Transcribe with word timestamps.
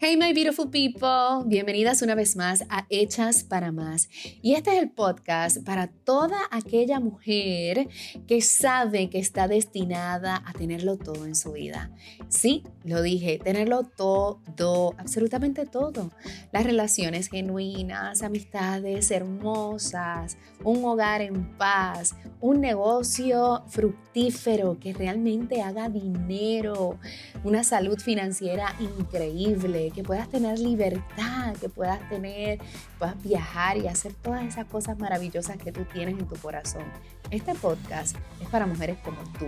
Hey 0.00 0.16
my 0.16 0.32
beautiful 0.32 0.70
people, 0.70 1.44
bienvenidas 1.46 2.02
una 2.02 2.14
vez 2.14 2.36
más 2.36 2.62
a 2.68 2.86
Hechas 2.88 3.42
para 3.42 3.72
Más. 3.72 4.08
Y 4.42 4.54
este 4.54 4.76
es 4.76 4.80
el 4.80 4.90
podcast 4.90 5.64
para 5.64 5.88
toda 5.88 6.38
aquella 6.52 7.00
mujer 7.00 7.88
que 8.28 8.40
sabe 8.40 9.10
que 9.10 9.18
está 9.18 9.48
destinada 9.48 10.40
a 10.46 10.52
tenerlo 10.52 10.98
todo 10.98 11.26
en 11.26 11.34
su 11.34 11.50
vida. 11.50 11.90
Sí, 12.28 12.62
lo 12.84 13.02
dije, 13.02 13.40
tenerlo 13.42 13.82
todo, 13.82 14.94
absolutamente 14.98 15.66
todo. 15.66 16.12
Las 16.52 16.62
relaciones 16.62 17.28
genuinas, 17.28 18.22
amistades 18.22 19.10
hermosas, 19.10 20.38
un 20.62 20.84
hogar 20.84 21.22
en 21.22 21.56
paz, 21.56 22.14
un 22.40 22.60
negocio 22.60 23.64
fructífero 23.66 24.78
que 24.78 24.92
realmente 24.92 25.60
haga 25.60 25.88
dinero, 25.88 27.00
una 27.42 27.64
salud 27.64 27.98
financiera 27.98 28.76
increíble 28.78 29.87
que 29.90 30.02
puedas 30.02 30.28
tener 30.28 30.58
libertad, 30.58 31.54
que 31.60 31.68
puedas 31.68 32.06
tener, 32.08 32.58
puedas 32.98 33.20
viajar 33.22 33.76
y 33.76 33.88
hacer 33.88 34.14
todas 34.14 34.44
esas 34.44 34.66
cosas 34.66 34.98
maravillosas 34.98 35.56
que 35.56 35.72
tú 35.72 35.84
tienes 35.84 36.18
en 36.18 36.26
tu 36.26 36.36
corazón. 36.36 36.84
Este 37.30 37.54
podcast 37.54 38.16
es 38.40 38.48
para 38.48 38.66
mujeres 38.66 38.98
como 39.04 39.18
tú. 39.38 39.46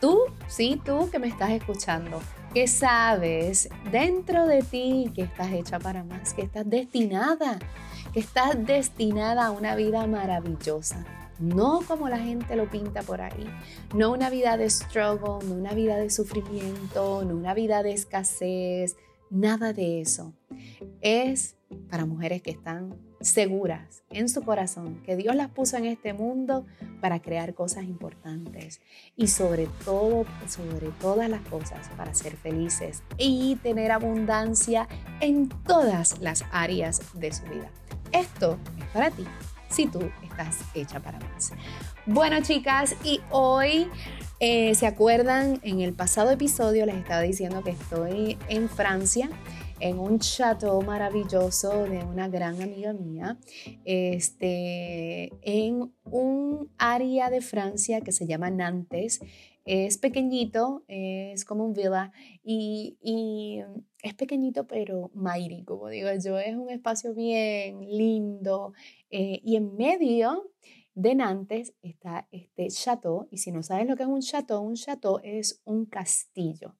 Tú, 0.00 0.20
sí, 0.48 0.80
tú 0.84 1.08
que 1.10 1.18
me 1.18 1.28
estás 1.28 1.50
escuchando, 1.50 2.20
que 2.52 2.66
sabes 2.68 3.68
dentro 3.90 4.46
de 4.46 4.62
ti 4.62 5.10
que 5.14 5.22
estás 5.22 5.52
hecha 5.52 5.78
para 5.78 6.04
más, 6.04 6.34
que 6.34 6.42
estás 6.42 6.68
destinada, 6.68 7.58
que 8.12 8.20
estás 8.20 8.66
destinada 8.66 9.46
a 9.46 9.50
una 9.50 9.74
vida 9.76 10.06
maravillosa 10.06 11.04
no 11.38 11.80
como 11.86 12.08
la 12.08 12.18
gente 12.18 12.56
lo 12.56 12.70
pinta 12.70 13.02
por 13.02 13.20
ahí, 13.20 13.46
no 13.94 14.12
una 14.12 14.30
vida 14.30 14.56
de 14.56 14.70
struggle, 14.70 15.46
no 15.46 15.54
una 15.54 15.74
vida 15.74 15.96
de 15.96 16.10
sufrimiento, 16.10 17.24
no 17.24 17.34
una 17.34 17.54
vida 17.54 17.82
de 17.82 17.92
escasez, 17.92 18.96
Nada 19.30 19.72
de 19.72 20.00
eso. 20.00 20.32
Es 21.00 21.56
para 21.90 22.06
mujeres 22.06 22.42
que 22.42 22.50
están 22.50 22.96
seguras 23.20 24.02
en 24.10 24.28
su 24.28 24.42
corazón 24.42 25.02
que 25.04 25.16
Dios 25.16 25.34
las 25.34 25.50
puso 25.50 25.76
en 25.76 25.86
este 25.86 26.12
mundo 26.12 26.66
para 27.00 27.20
crear 27.20 27.54
cosas 27.54 27.84
importantes 27.84 28.80
y 29.16 29.28
sobre 29.28 29.66
todo, 29.84 30.24
sobre 30.46 30.90
todas 31.00 31.28
las 31.28 31.40
cosas, 31.48 31.88
para 31.96 32.14
ser 32.14 32.36
felices 32.36 33.02
y 33.16 33.56
tener 33.56 33.92
abundancia 33.92 34.88
en 35.20 35.48
todas 35.48 36.20
las 36.20 36.44
áreas 36.52 37.00
de 37.14 37.32
su 37.32 37.44
vida. 37.44 37.70
Esto 38.12 38.58
es 38.78 38.84
para 38.92 39.10
ti 39.10 39.24
si 39.74 39.86
tú 39.86 40.00
estás 40.22 40.60
hecha 40.74 41.00
para 41.00 41.18
más. 41.18 41.52
Bueno, 42.06 42.40
chicas, 42.42 42.96
y 43.04 43.20
hoy 43.30 43.88
eh, 44.40 44.74
¿Se 44.74 44.86
acuerdan? 44.86 45.60
En 45.62 45.80
el 45.80 45.94
pasado 45.94 46.30
episodio 46.30 46.84
les 46.86 46.96
estaba 46.96 47.22
diciendo 47.22 47.62
que 47.62 47.70
estoy 47.70 48.36
en 48.48 48.68
Francia, 48.68 49.30
en 49.80 49.98
un 49.98 50.18
chateau 50.18 50.82
maravilloso 50.82 51.84
de 51.84 52.04
una 52.04 52.28
gran 52.28 52.60
amiga 52.60 52.92
mía, 52.92 53.38
este, 53.84 55.32
en 55.40 55.92
un 56.04 56.68
área 56.78 57.30
de 57.30 57.40
Francia 57.40 58.00
que 58.00 58.12
se 58.12 58.26
llama 58.26 58.50
Nantes. 58.50 59.20
Es 59.64 59.96
pequeñito, 59.96 60.84
es 60.88 61.44
como 61.46 61.64
un 61.64 61.72
villa 61.72 62.12
y, 62.42 63.62
es 64.02 64.12
pequeñito 64.12 64.66
pero 64.66 65.10
mighty, 65.14 65.64
como 65.64 65.88
digo 65.88 66.08
yo, 66.22 66.38
es 66.38 66.54
un 66.54 66.68
espacio 66.68 67.14
bien 67.14 67.80
lindo 67.88 68.74
eh, 69.16 69.40
y 69.44 69.54
en 69.54 69.76
medio 69.76 70.50
de 70.96 71.14
Nantes 71.14 71.72
está 71.82 72.26
este 72.32 72.66
chateau 72.66 73.28
y 73.30 73.38
si 73.38 73.52
no 73.52 73.62
sabes 73.62 73.86
lo 73.86 73.94
que 73.94 74.02
es 74.02 74.08
un 74.08 74.20
chateau, 74.20 74.60
un 74.60 74.74
chateau 74.74 75.20
es 75.22 75.62
un 75.64 75.86
castillo. 75.86 76.74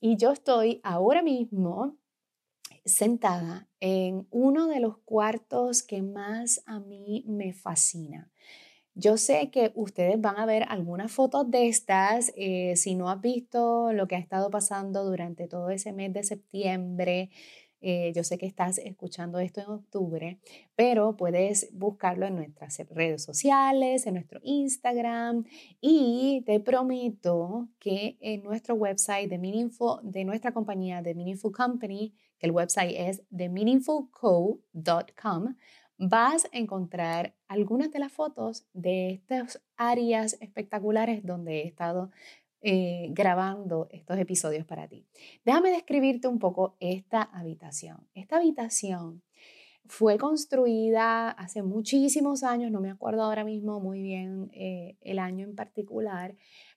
Y 0.00 0.16
yo 0.16 0.32
estoy 0.32 0.80
ahora 0.82 1.20
mismo 1.22 1.98
sentada 2.86 3.68
en 3.78 4.26
uno 4.30 4.68
de 4.68 4.80
los 4.80 4.96
cuartos 5.04 5.82
que 5.82 6.00
más 6.00 6.62
a 6.64 6.80
mí 6.80 7.26
me 7.26 7.52
fascina. 7.52 8.32
Yo 8.94 9.18
sé 9.18 9.50
que 9.50 9.70
ustedes 9.74 10.18
van 10.18 10.38
a 10.38 10.46
ver 10.46 10.64
algunas 10.66 11.12
fotos 11.12 11.50
de 11.50 11.68
estas. 11.68 12.32
Eh, 12.36 12.74
si 12.76 12.94
no 12.94 13.10
has 13.10 13.20
visto 13.20 13.92
lo 13.92 14.08
que 14.08 14.16
ha 14.16 14.18
estado 14.18 14.48
pasando 14.48 15.04
durante 15.04 15.46
todo 15.46 15.68
ese 15.68 15.92
mes 15.92 16.10
de 16.14 16.22
septiembre, 16.22 17.28
eh, 17.80 18.12
yo 18.14 18.24
sé 18.24 18.38
que 18.38 18.46
estás 18.46 18.78
escuchando 18.78 19.38
esto 19.38 19.60
en 19.60 19.68
octubre, 19.68 20.40
pero 20.76 21.16
puedes 21.16 21.68
buscarlo 21.72 22.26
en 22.26 22.36
nuestras 22.36 22.78
redes 22.90 23.22
sociales, 23.22 24.06
en 24.06 24.14
nuestro 24.14 24.40
Instagram 24.42 25.44
y 25.80 26.42
te 26.46 26.60
prometo 26.60 27.68
que 27.78 28.16
en 28.20 28.42
nuestro 28.42 28.74
website 28.74 29.30
de 29.30 29.38
Meaningful, 29.38 30.00
de 30.02 30.24
nuestra 30.24 30.52
compañía 30.52 31.02
de 31.02 31.14
Meaningful 31.14 31.52
Company, 31.52 32.14
que 32.38 32.46
el 32.46 32.52
website 32.52 32.94
es 32.96 33.22
themeaningfulco.com, 33.36 35.56
vas 35.98 36.46
a 36.46 36.56
encontrar 36.56 37.34
algunas 37.46 37.92
de 37.92 37.98
las 37.98 38.10
fotos 38.10 38.64
de 38.72 39.10
estas 39.10 39.60
áreas 39.76 40.38
espectaculares 40.40 41.22
donde 41.24 41.60
he 41.60 41.66
estado 41.66 42.10
eh, 42.62 43.08
grabando 43.12 43.88
estos 43.90 44.18
episodios 44.18 44.66
para 44.66 44.86
ti. 44.86 45.06
Déjame 45.44 45.70
describirte 45.70 46.28
un 46.28 46.38
poco 46.38 46.76
esta 46.78 47.22
habitación. 47.22 48.06
Esta 48.14 48.36
habitación 48.36 49.22
fue 49.86 50.18
construida 50.18 51.30
hace 51.30 51.62
muchísimos 51.62 52.42
años, 52.42 52.70
no 52.70 52.80
me 52.80 52.90
acuerdo 52.90 53.22
ahora 53.22 53.44
mismo 53.44 53.80
muy 53.80 54.02
bien 54.02 54.50
eh, 54.52 54.96
el 55.00 55.18
año 55.18 55.46
en 55.46 55.56
particular, 55.56 56.36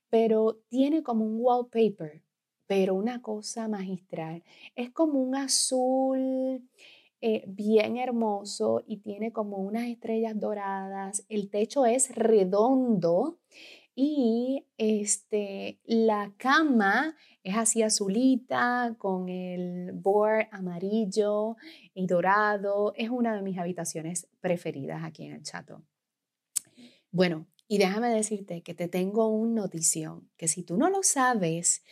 pero 0.10 0.60
tiene 0.70 1.04
como 1.04 1.26
un 1.26 1.36
wallpaper, 1.38 2.24
pero 2.66 2.96
una 2.96 3.22
cosa 3.22 3.68
magistral. 3.68 4.44
Es 4.76 4.90
como 4.90 5.22
un 5.22 5.36
azul 5.36 6.68
eh, 7.22 7.44
bien 7.48 7.98
hermoso 7.98 8.84
y 8.86 8.98
tiene 8.98 9.32
como 9.32 9.58
unas 9.58 9.88
estrellas 9.88 10.40
doradas. 10.40 11.26
El 11.30 11.50
techo 11.50 11.86
es 11.86 12.14
redondo 12.16 13.38
y 13.96 14.66
este, 14.78 15.80
la 15.86 16.34
cama 16.38 17.16
es 17.44 17.56
así 17.56 17.84
azulita 17.84 18.96
con 18.98 19.30
el 19.30 19.92
board 19.94 20.48
amarillo 20.52 21.58
y 21.94 22.08
dorado. 22.08 22.94
Es 22.96 23.10
una 23.10 23.36
de 23.36 23.42
mis 23.44 23.60
habitaciones 23.60 24.28
preferidas 24.40 25.04
aquí 25.04 25.26
en 25.26 25.34
el 25.34 25.44
chato. 25.44 25.84
Bueno, 27.12 27.48
y 27.68 27.78
déjame 27.78 28.10
decirte 28.10 28.64
que 28.64 28.74
te 28.74 28.88
tengo 28.88 29.28
una 29.28 29.62
notición, 29.62 30.30
que 30.38 30.48
si 30.48 30.64
tú 30.64 30.78
no 30.78 30.90
lo 30.90 31.04
sabes, 31.04 31.84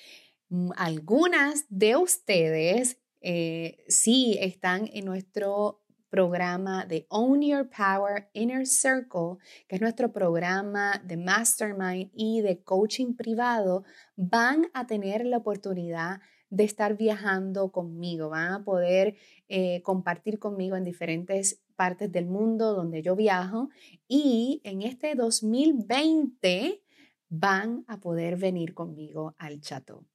mm, 0.50 0.72
algunas 0.76 1.66
de 1.70 1.96
ustedes 1.96 2.98
eh, 3.22 3.84
sí 3.88 4.38
están 4.40 4.90
en 4.94 5.06
nuestro 5.06 5.81
programa 6.12 6.86
de 6.86 7.08
Own 7.10 7.42
Your 7.42 7.68
Power 7.70 8.30
Inner 8.34 8.68
Circle, 8.68 9.38
que 9.68 9.78
es 9.78 9.82
nuestro 9.82 10.12
programa 10.12 11.02
de 11.04 11.18
mastermind 11.18 12.12
y 12.14 12.42
de 12.42 12.62
coaching 12.62 13.16
privado, 13.16 13.84
van 14.16 14.68
a 14.74 14.86
tener 14.86 15.26
la 15.26 15.38
oportunidad 15.38 16.20
de 16.50 16.66
estar 16.66 16.98
viajando 16.98 17.72
conmigo, 17.72 18.30
van 18.30 18.52
a 18.52 18.64
poder 18.64 19.16
eh, 19.48 19.82
compartir 19.84 20.38
conmigo 20.38 20.76
en 20.76 20.84
diferentes 20.84 21.64
partes 21.78 22.12
del 22.12 22.28
mundo 22.28 22.76
donde 22.76 23.02
yo 23.02 23.16
viajo 23.16 23.70
y 24.08 24.62
en 24.66 24.82
este 24.82 25.16
2020 25.16 26.84
van 27.30 27.86
a 27.88 28.02
poder 28.02 28.36
venir 28.36 28.74
conmigo 28.74 29.34
al 29.38 29.62
Chateau 29.62 30.06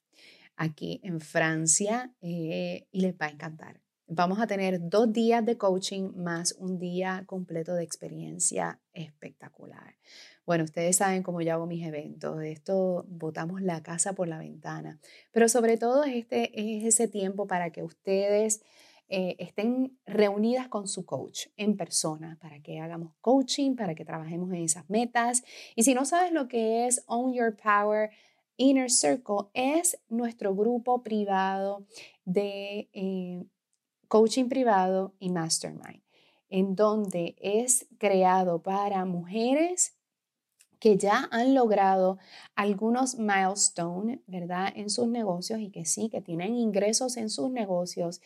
aquí 0.56 1.00
en 1.02 1.20
Francia 1.20 2.12
eh, 2.20 2.86
y 2.90 3.00
les 3.00 3.14
va 3.14 3.26
a 3.26 3.30
encantar. 3.30 3.85
Vamos 4.08 4.38
a 4.38 4.46
tener 4.46 4.88
dos 4.88 5.12
días 5.12 5.44
de 5.44 5.58
coaching 5.58 6.12
más 6.14 6.54
un 6.60 6.78
día 6.78 7.24
completo 7.26 7.74
de 7.74 7.82
experiencia 7.82 8.80
espectacular. 8.92 9.96
Bueno, 10.44 10.62
ustedes 10.62 10.96
saben 10.96 11.24
cómo 11.24 11.40
yo 11.40 11.52
hago 11.52 11.66
mis 11.66 11.84
eventos. 11.84 12.40
Esto 12.44 13.04
botamos 13.08 13.62
la 13.62 13.82
casa 13.82 14.12
por 14.12 14.28
la 14.28 14.38
ventana. 14.38 15.00
Pero 15.32 15.48
sobre 15.48 15.76
todo 15.76 16.04
este 16.04 16.52
es 16.54 16.84
ese 16.84 17.08
tiempo 17.08 17.48
para 17.48 17.72
que 17.72 17.82
ustedes 17.82 18.62
eh, 19.08 19.34
estén 19.40 19.98
reunidas 20.06 20.68
con 20.68 20.86
su 20.86 21.04
coach 21.04 21.48
en 21.56 21.76
persona, 21.76 22.38
para 22.40 22.60
que 22.60 22.78
hagamos 22.78 23.12
coaching, 23.20 23.74
para 23.74 23.96
que 23.96 24.04
trabajemos 24.04 24.50
en 24.50 24.62
esas 24.62 24.88
metas. 24.88 25.42
Y 25.74 25.82
si 25.82 25.94
no 25.94 26.04
sabes 26.04 26.30
lo 26.30 26.46
que 26.46 26.86
es 26.86 27.02
Own 27.08 27.32
Your 27.34 27.56
Power, 27.56 28.10
Inner 28.56 28.90
Circle 28.90 29.48
es 29.52 30.00
nuestro 30.08 30.54
grupo 30.54 31.02
privado 31.02 31.84
de 32.24 32.88
eh, 32.92 33.44
coaching 34.08 34.48
privado 34.48 35.14
y 35.18 35.30
mastermind, 35.30 36.02
en 36.48 36.74
donde 36.74 37.36
es 37.40 37.86
creado 37.98 38.62
para 38.62 39.04
mujeres 39.04 39.94
que 40.78 40.96
ya 40.96 41.28
han 41.30 41.54
logrado 41.54 42.18
algunos 42.54 43.16
milestones, 43.18 44.20
¿verdad? 44.26 44.72
En 44.76 44.90
sus 44.90 45.08
negocios 45.08 45.60
y 45.60 45.70
que 45.70 45.84
sí, 45.84 46.08
que 46.08 46.20
tienen 46.20 46.54
ingresos 46.54 47.16
en 47.16 47.30
sus 47.30 47.50
negocios, 47.50 48.20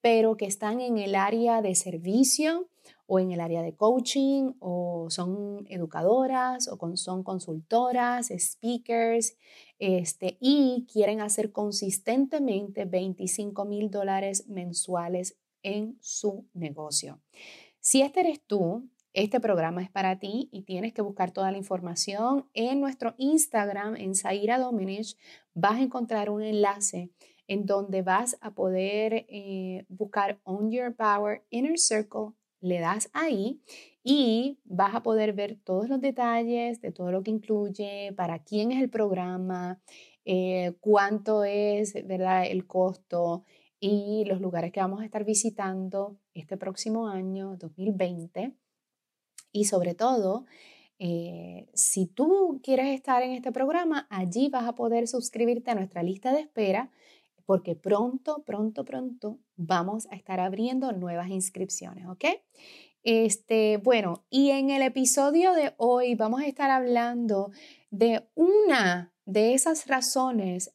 pero 0.00 0.36
que 0.36 0.46
están 0.46 0.80
en 0.80 0.98
el 0.98 1.14
área 1.14 1.62
de 1.62 1.74
servicio 1.74 2.68
o 3.06 3.18
en 3.18 3.32
el 3.32 3.40
área 3.40 3.62
de 3.62 3.74
coaching 3.74 4.52
o 4.60 5.06
son 5.10 5.66
educadoras 5.68 6.68
o 6.68 6.96
son 6.96 7.22
consultoras, 7.22 8.28
speakers, 8.36 9.36
este, 9.78 10.38
y 10.40 10.86
quieren 10.92 11.20
hacer 11.20 11.52
consistentemente 11.52 12.84
25 12.84 13.64
mil 13.64 13.90
dólares 13.90 14.48
mensuales 14.48 15.36
en 15.62 15.98
su 16.00 16.46
negocio. 16.54 17.20
Si 17.80 18.02
este 18.02 18.20
eres 18.20 18.40
tú, 18.46 18.88
este 19.12 19.38
programa 19.38 19.82
es 19.82 19.90
para 19.90 20.18
ti 20.18 20.48
y 20.50 20.62
tienes 20.62 20.92
que 20.92 21.02
buscar 21.02 21.30
toda 21.30 21.52
la 21.52 21.58
información 21.58 22.48
en 22.52 22.80
nuestro 22.80 23.14
Instagram, 23.16 23.94
en 23.96 24.14
Zaira 24.14 24.58
Dominich. 24.58 25.16
Vas 25.54 25.76
a 25.76 25.82
encontrar 25.82 26.30
un 26.30 26.42
enlace 26.42 27.10
en 27.46 27.66
donde 27.66 28.02
vas 28.02 28.36
a 28.40 28.54
poder 28.54 29.26
eh, 29.28 29.84
buscar 29.88 30.40
On 30.44 30.70
Your 30.70 30.94
Power 30.96 31.44
Inner 31.50 31.78
Circle. 31.78 32.32
Le 32.64 32.80
das 32.80 33.10
ahí 33.12 33.60
y 34.02 34.58
vas 34.64 34.94
a 34.94 35.02
poder 35.02 35.34
ver 35.34 35.58
todos 35.62 35.86
los 35.90 36.00
detalles 36.00 36.80
de 36.80 36.92
todo 36.92 37.12
lo 37.12 37.22
que 37.22 37.30
incluye, 37.30 38.14
para 38.16 38.38
quién 38.38 38.72
es 38.72 38.82
el 38.82 38.88
programa, 38.88 39.82
eh, 40.24 40.72
cuánto 40.80 41.44
es 41.44 41.92
¿verdad? 42.06 42.46
el 42.46 42.66
costo 42.66 43.44
y 43.78 44.24
los 44.24 44.40
lugares 44.40 44.72
que 44.72 44.80
vamos 44.80 45.02
a 45.02 45.04
estar 45.04 45.24
visitando 45.24 46.16
este 46.32 46.56
próximo 46.56 47.06
año, 47.06 47.58
2020. 47.58 48.54
Y 49.52 49.64
sobre 49.66 49.94
todo, 49.94 50.46
eh, 50.98 51.68
si 51.74 52.06
tú 52.06 52.60
quieres 52.62 52.94
estar 52.94 53.22
en 53.22 53.32
este 53.32 53.52
programa, 53.52 54.06
allí 54.08 54.48
vas 54.48 54.64
a 54.66 54.74
poder 54.74 55.06
suscribirte 55.06 55.70
a 55.70 55.74
nuestra 55.74 56.02
lista 56.02 56.32
de 56.32 56.40
espera 56.40 56.90
porque 57.46 57.74
pronto, 57.76 58.42
pronto, 58.44 58.84
pronto 58.84 59.38
vamos 59.56 60.06
a 60.10 60.16
estar 60.16 60.40
abriendo 60.40 60.92
nuevas 60.92 61.28
inscripciones, 61.28 62.06
¿ok? 62.06 62.24
Este, 63.02 63.76
bueno, 63.76 64.24
y 64.30 64.50
en 64.50 64.70
el 64.70 64.82
episodio 64.82 65.52
de 65.52 65.74
hoy 65.76 66.14
vamos 66.14 66.40
a 66.40 66.46
estar 66.46 66.70
hablando 66.70 67.50
de 67.90 68.26
una 68.34 69.12
de 69.26 69.52
esas 69.54 69.86
razones 69.86 70.74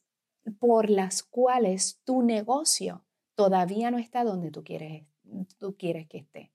por 0.58 0.90
las 0.90 1.22
cuales 1.22 2.00
tu 2.04 2.22
negocio 2.22 3.04
todavía 3.34 3.90
no 3.90 3.98
está 3.98 4.22
donde 4.22 4.50
tú 4.50 4.62
quieres, 4.62 5.06
tú 5.58 5.76
quieres 5.76 6.06
que 6.08 6.18
esté. 6.18 6.52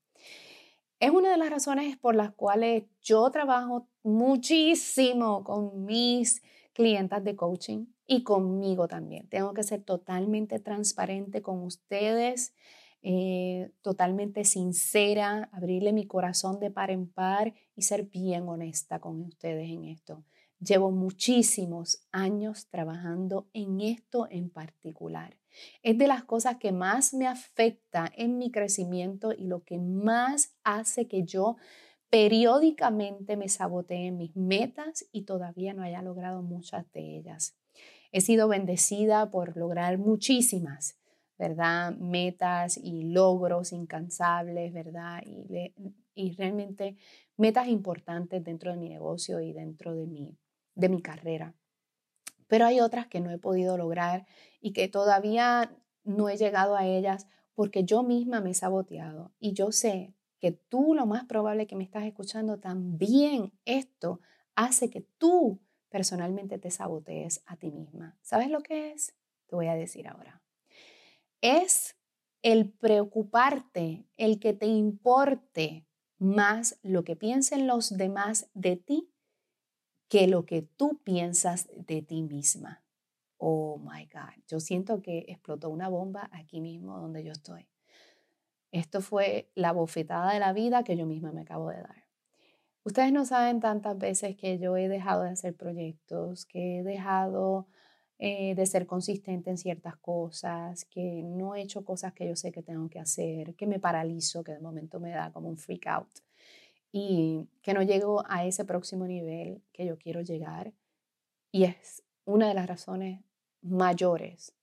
Es 0.98 1.10
una 1.10 1.30
de 1.30 1.36
las 1.36 1.50
razones 1.50 1.96
por 1.98 2.14
las 2.14 2.32
cuales 2.32 2.84
yo 3.02 3.30
trabajo 3.30 3.86
muchísimo 4.02 5.44
con 5.44 5.84
mis 5.84 6.42
clientas 6.72 7.22
de 7.22 7.36
coaching 7.36 7.84
y 8.06 8.22
conmigo 8.22 8.88
también. 8.88 9.28
Tengo 9.28 9.52
que 9.54 9.62
ser 9.62 9.82
totalmente 9.82 10.58
transparente 10.58 11.42
con 11.42 11.62
ustedes, 11.62 12.54
eh, 13.02 13.70
totalmente 13.82 14.44
sincera, 14.44 15.48
abrirle 15.52 15.92
mi 15.92 16.06
corazón 16.06 16.58
de 16.58 16.70
par 16.70 16.90
en 16.90 17.08
par 17.08 17.54
y 17.74 17.82
ser 17.82 18.04
bien 18.04 18.48
honesta 18.48 19.00
con 19.00 19.20
ustedes 19.22 19.70
en 19.70 19.84
esto. 19.84 20.24
Llevo 20.58 20.90
muchísimos 20.90 22.06
años 22.12 22.68
trabajando 22.68 23.46
en 23.52 23.80
esto 23.80 24.26
en 24.30 24.48
particular. 24.48 25.36
Es 25.82 25.98
de 25.98 26.06
las 26.06 26.24
cosas 26.24 26.56
que 26.56 26.72
más 26.72 27.12
me 27.12 27.26
afecta 27.26 28.10
en 28.16 28.38
mi 28.38 28.50
crecimiento 28.50 29.32
y 29.32 29.44
lo 29.44 29.64
que 29.64 29.78
más 29.78 30.56
hace 30.64 31.08
que 31.08 31.24
yo 31.24 31.56
periódicamente 32.08 33.36
me 33.36 33.48
sabotee 33.48 34.12
mis 34.12 34.34
metas 34.36 35.06
y 35.12 35.22
todavía 35.22 35.74
no 35.74 35.82
haya 35.82 36.02
logrado 36.02 36.42
muchas 36.42 36.90
de 36.92 37.18
ellas. 37.18 37.54
He 38.16 38.22
sido 38.22 38.48
bendecida 38.48 39.30
por 39.30 39.58
lograr 39.58 39.98
muchísimas, 39.98 40.98
¿verdad? 41.38 41.94
Metas 41.98 42.78
y 42.78 43.02
logros 43.12 43.72
incansables, 43.72 44.72
¿verdad? 44.72 45.22
Y, 46.14 46.34
realmente 46.38 46.96
metas 47.36 47.68
importantes 47.68 48.42
dentro 48.42 48.70
de 48.70 48.78
mi 48.78 48.88
negocio 48.88 49.42
y 49.42 49.52
dentro 49.52 49.94
de 49.94 50.06
mi, 50.06 50.38
de 50.74 50.88
mi 50.88 51.02
carrera. 51.02 51.54
Pero 52.46 52.64
hay 52.64 52.80
otras 52.80 53.06
que 53.06 53.20
no 53.20 53.30
he 53.30 53.36
podido 53.36 53.76
lograr 53.76 54.24
y 54.62 54.72
que 54.72 54.88
todavía 54.88 55.76
no 56.02 56.30
he 56.30 56.38
llegado 56.38 56.74
a 56.74 56.86
ellas 56.86 57.26
porque 57.52 57.84
yo 57.84 58.02
misma 58.02 58.40
me 58.40 58.52
he 58.52 58.54
saboteado. 58.54 59.34
Y 59.38 59.52
yo 59.52 59.72
sé 59.72 60.14
que 60.40 60.52
tú 60.52 60.94
lo 60.94 61.04
más 61.04 61.26
probable 61.26 61.66
que 61.66 61.76
me 61.76 61.84
estás 61.84 62.04
escuchando 62.04 62.60
también 62.60 63.52
esto 63.66 64.20
hace 64.54 64.88
que 64.88 65.02
tú 65.18 65.60
personalmente 65.96 66.58
te 66.58 66.70
sabotees 66.70 67.42
a 67.46 67.56
ti 67.56 67.70
misma. 67.70 68.18
¿Sabes 68.20 68.50
lo 68.50 68.60
que 68.60 68.92
es? 68.92 69.14
Te 69.46 69.56
voy 69.56 69.68
a 69.68 69.74
decir 69.74 70.06
ahora. 70.08 70.42
Es 71.40 71.96
el 72.42 72.70
preocuparte, 72.70 74.04
el 74.18 74.38
que 74.38 74.52
te 74.52 74.66
importe 74.66 75.86
más 76.18 76.78
lo 76.82 77.02
que 77.02 77.16
piensen 77.16 77.66
los 77.66 77.96
demás 77.96 78.50
de 78.52 78.76
ti 78.76 79.10
que 80.10 80.26
lo 80.26 80.44
que 80.44 80.60
tú 80.60 81.00
piensas 81.02 81.66
de 81.74 82.02
ti 82.02 82.22
misma. 82.22 82.84
Oh 83.38 83.78
my 83.78 84.04
God, 84.04 84.44
yo 84.46 84.60
siento 84.60 85.00
que 85.00 85.24
explotó 85.28 85.70
una 85.70 85.88
bomba 85.88 86.28
aquí 86.30 86.60
mismo 86.60 87.00
donde 87.00 87.24
yo 87.24 87.32
estoy. 87.32 87.70
Esto 88.70 89.00
fue 89.00 89.50
la 89.54 89.72
bofetada 89.72 90.34
de 90.34 90.40
la 90.40 90.52
vida 90.52 90.84
que 90.84 90.94
yo 90.98 91.06
misma 91.06 91.32
me 91.32 91.40
acabo 91.40 91.70
de 91.70 91.80
dar. 91.80 92.05
Ustedes 92.86 93.12
no 93.12 93.24
saben 93.24 93.58
tantas 93.58 93.98
veces 93.98 94.36
que 94.36 94.60
yo 94.60 94.76
he 94.76 94.86
dejado 94.88 95.24
de 95.24 95.30
hacer 95.30 95.56
proyectos, 95.56 96.46
que 96.46 96.78
he 96.78 96.82
dejado 96.84 97.66
eh, 98.20 98.54
de 98.54 98.64
ser 98.64 98.86
consistente 98.86 99.50
en 99.50 99.58
ciertas 99.58 99.96
cosas, 99.96 100.84
que 100.84 101.24
no 101.24 101.56
he 101.56 101.62
hecho 101.62 101.84
cosas 101.84 102.12
que 102.12 102.28
yo 102.28 102.36
sé 102.36 102.52
que 102.52 102.62
tengo 102.62 102.88
que 102.88 103.00
hacer, 103.00 103.56
que 103.56 103.66
me 103.66 103.80
paralizo, 103.80 104.44
que 104.44 104.52
de 104.52 104.60
momento 104.60 105.00
me 105.00 105.10
da 105.10 105.32
como 105.32 105.48
un 105.48 105.58
freak 105.58 105.84
out 105.88 106.20
y 106.92 107.48
que 107.60 107.74
no 107.74 107.82
llego 107.82 108.22
a 108.28 108.46
ese 108.46 108.64
próximo 108.64 109.04
nivel 109.08 109.60
que 109.72 109.84
yo 109.84 109.98
quiero 109.98 110.20
llegar. 110.20 110.72
Y 111.50 111.64
es 111.64 112.04
una 112.24 112.46
de 112.46 112.54
las 112.54 112.68
razones 112.68 113.20
mayores 113.62 114.54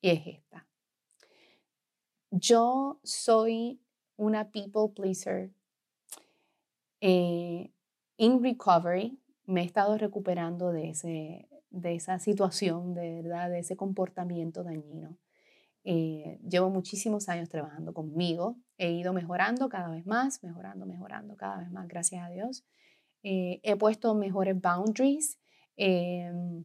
y 0.00 0.10
es 0.10 0.26
esta. 0.26 0.66
Yo 2.32 2.98
soy 3.04 3.80
una 4.16 4.50
people 4.50 4.88
pleaser 4.92 5.52
eh, 7.02 7.72
in 8.16 8.42
recovery, 8.42 9.18
me 9.44 9.62
he 9.62 9.64
estado 9.64 9.98
recuperando 9.98 10.70
de, 10.70 10.90
ese, 10.90 11.48
de 11.70 11.94
esa 11.96 12.20
situación, 12.20 12.94
de 12.94 13.22
verdad, 13.22 13.50
de 13.50 13.58
ese 13.58 13.76
comportamiento 13.76 14.62
dañino. 14.62 15.18
Eh, 15.82 16.38
llevo 16.48 16.70
muchísimos 16.70 17.28
años 17.28 17.48
trabajando 17.48 17.92
conmigo, 17.92 18.56
he 18.78 18.92
ido 18.92 19.12
mejorando 19.12 19.68
cada 19.68 19.90
vez 19.90 20.06
más, 20.06 20.44
mejorando, 20.44 20.86
mejorando 20.86 21.36
cada 21.36 21.58
vez 21.58 21.72
más, 21.72 21.88
gracias 21.88 22.24
a 22.24 22.30
Dios. 22.30 22.64
Eh, 23.24 23.58
he 23.64 23.74
puesto 23.74 24.14
mejores 24.14 24.60
boundaries, 24.60 25.40
em, 25.76 26.64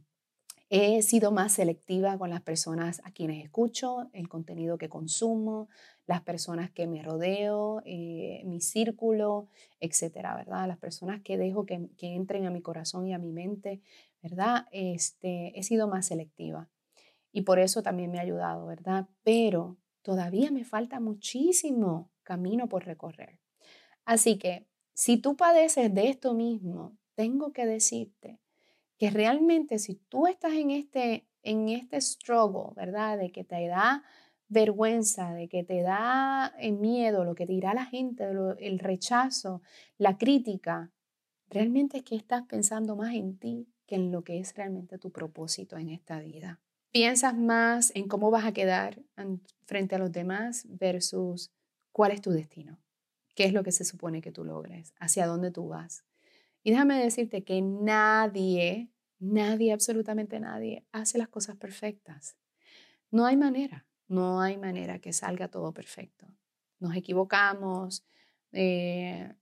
he 0.69 1.01
sido 1.01 1.31
más 1.31 1.53
selectiva 1.53 2.17
con 2.17 2.29
las 2.29 2.41
personas 2.41 3.01
a 3.05 3.11
quienes 3.11 3.43
escucho, 3.43 4.09
el 4.13 4.27
contenido 4.27 4.77
que 4.77 4.89
consumo, 4.89 5.69
las 6.07 6.21
personas 6.21 6.71
que 6.71 6.87
me 6.87 7.01
rodeo, 7.01 7.81
eh, 7.85 8.41
mi 8.45 8.59
círculo, 8.61 9.47
etcétera, 9.79 10.35
¿verdad? 10.35 10.67
Las 10.67 10.77
personas 10.77 11.21
que 11.21 11.37
dejo 11.37 11.65
que, 11.65 11.89
que, 11.97 12.15
entren 12.15 12.45
a 12.45 12.51
mi 12.51 12.61
corazón 12.61 13.07
y 13.07 13.13
a 13.13 13.17
mi 13.17 13.31
mente, 13.31 13.81
¿verdad? 14.21 14.65
Este, 14.71 15.57
he 15.57 15.63
sido 15.63 15.87
más 15.87 16.07
selectiva 16.07 16.69
y 17.31 17.41
por 17.43 17.59
eso 17.59 17.83
también 17.83 18.11
me 18.11 18.19
ha 18.19 18.23
ayudado, 18.23 18.65
¿verdad? 18.65 19.07
Pero 19.23 19.77
todavía 20.01 20.51
me 20.51 20.63
falta 20.63 20.99
muchísimo 20.99 22.09
camino 22.23 22.67
por 22.67 22.85
recorrer. 22.85 23.39
Así 24.05 24.37
que 24.37 24.67
si 24.93 25.17
tú 25.17 25.35
padeces 25.35 25.93
de 25.93 26.09
esto 26.09 26.33
mismo, 26.33 26.97
tengo 27.15 27.53
que 27.53 27.65
decirte 27.65 28.39
que 28.97 29.09
realmente 29.09 29.79
si 29.79 29.95
tú 29.95 30.27
estás 30.27 30.53
en 30.53 30.71
este, 30.71 31.27
en 31.43 31.69
este 31.69 32.01
struggle, 32.01 32.73
¿verdad? 32.75 33.17
De 33.17 33.31
que 33.31 33.43
te 33.43 33.67
da 33.67 34.03
vergüenza, 34.49 35.33
de 35.33 35.47
que 35.49 35.63
te 35.63 35.81
da 35.81 36.53
eh, 36.57 36.71
miedo, 36.71 37.23
lo 37.23 37.35
que 37.35 37.45
te 37.45 37.53
dirá 37.53 37.73
la 37.73 37.85
gente, 37.85 38.25
el 38.59 38.79
rechazo, 38.79 39.61
la 39.97 40.17
crítica, 40.17 40.91
realmente 41.49 41.97
es 41.97 42.03
que 42.03 42.15
estás 42.15 42.43
pensando 42.43 42.95
más 42.95 43.13
en 43.13 43.37
ti 43.37 43.67
que 43.85 43.95
en 43.95 44.11
lo 44.11 44.23
que 44.23 44.39
es 44.39 44.53
realmente 44.55 44.97
tu 44.97 45.11
propósito 45.11 45.77
en 45.77 45.89
esta 45.89 46.19
vida. 46.19 46.59
Piensas 46.91 47.35
más 47.37 47.91
en 47.95 48.07
cómo 48.07 48.31
vas 48.31 48.45
a 48.45 48.53
quedar 48.53 49.01
frente 49.65 49.95
a 49.95 49.99
los 49.99 50.11
demás 50.11 50.65
versus 50.67 51.51
cuál 51.91 52.11
es 52.11 52.21
tu 52.21 52.31
destino, 52.31 52.79
qué 53.35 53.45
es 53.45 53.53
lo 53.53 53.63
que 53.63 53.71
se 53.71 53.85
supone 53.85 54.21
que 54.21 54.31
tú 54.31 54.43
logres, 54.43 54.93
hacia 54.99 55.27
dónde 55.27 55.51
tú 55.51 55.67
vas. 55.67 56.03
Y 56.67 56.71
déjame 56.71 57.01
decirte 57.01 57.45
que 57.45 57.61
nadie, 57.61 58.89
nadie, 59.19 59.71
absolutamente 59.71 60.37
nadie, 60.41 60.85
hace 60.91 61.17
las 61.17 61.29
cosas 61.29 61.55
perfectas. 61.55 62.35
No 63.09 63.25
hay 63.25 63.37
manera. 63.37 63.87
No 64.09 64.41
hay 64.41 64.57
manera 64.57 64.99
que 64.99 65.13
salga 65.13 65.47
todo 65.47 65.73
perfecto. 65.73 66.27
Nos 66.81 66.93
equivocamos, 66.97 68.03
eh, 68.51 69.33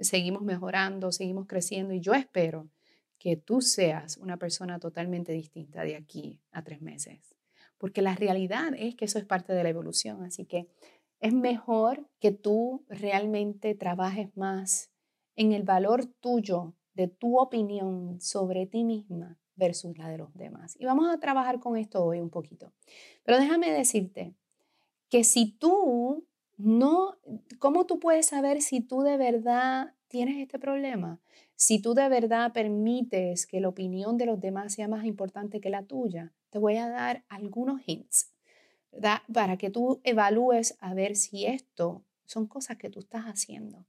seguimos 0.00 0.42
mejorando, 0.42 1.12
seguimos 1.12 1.46
creciendo 1.46 1.94
y 1.94 2.00
yo 2.00 2.12
espero 2.12 2.68
que 3.18 3.36
tú 3.36 3.62
seas 3.62 4.18
una 4.18 4.36
persona 4.36 4.78
totalmente 4.78 5.32
distinta 5.32 5.82
de 5.82 5.96
aquí 5.96 6.42
a 6.52 6.62
tres 6.62 6.82
meses. 6.82 7.38
porque 7.78 8.02
la 8.02 8.14
realidad 8.14 8.74
es 8.76 8.96
que 8.96 9.06
eso 9.06 9.18
es 9.18 9.24
parte 9.24 9.54
de 9.54 9.62
la 9.62 9.70
evolución. 9.70 10.24
Así 10.24 10.44
que 10.44 10.68
es 11.20 11.32
mejor 11.32 12.06
que 12.20 12.32
tú 12.32 12.84
realmente 12.90 13.74
trabajes 13.74 14.28
más 14.36 14.90
en 15.36 15.52
el 15.52 15.62
valor 15.62 16.06
tuyo, 16.06 16.74
de 16.94 17.08
tu 17.08 17.38
opinión 17.38 18.20
sobre 18.20 18.66
ti 18.66 18.84
misma 18.84 19.38
versus 19.56 19.96
la 19.96 20.08
de 20.08 20.18
los 20.18 20.34
demás. 20.34 20.76
Y 20.78 20.84
vamos 20.84 21.08
a 21.08 21.18
trabajar 21.18 21.60
con 21.60 21.76
esto 21.76 22.04
hoy 22.04 22.20
un 22.20 22.30
poquito. 22.30 22.72
Pero 23.24 23.38
déjame 23.38 23.70
decirte 23.70 24.34
que 25.08 25.24
si 25.24 25.52
tú 25.52 26.26
no, 26.56 27.16
¿cómo 27.58 27.86
tú 27.86 28.00
puedes 28.00 28.26
saber 28.26 28.60
si 28.60 28.80
tú 28.80 29.02
de 29.02 29.16
verdad 29.16 29.94
tienes 30.08 30.36
este 30.38 30.58
problema? 30.58 31.20
Si 31.54 31.80
tú 31.80 31.94
de 31.94 32.08
verdad 32.08 32.52
permites 32.52 33.46
que 33.46 33.60
la 33.60 33.68
opinión 33.68 34.18
de 34.18 34.26
los 34.26 34.40
demás 34.40 34.74
sea 34.74 34.88
más 34.88 35.04
importante 35.04 35.60
que 35.60 35.70
la 35.70 35.84
tuya, 35.84 36.32
te 36.50 36.58
voy 36.58 36.76
a 36.76 36.88
dar 36.88 37.24
algunos 37.28 37.80
hints 37.86 38.32
para 39.32 39.56
que 39.56 39.70
tú 39.70 40.00
evalúes 40.04 40.76
a 40.80 40.94
ver 40.94 41.16
si 41.16 41.46
esto 41.46 42.04
son 42.24 42.46
cosas 42.46 42.76
que 42.76 42.90
tú 42.90 43.00
estás 43.00 43.24
haciendo. 43.24 43.86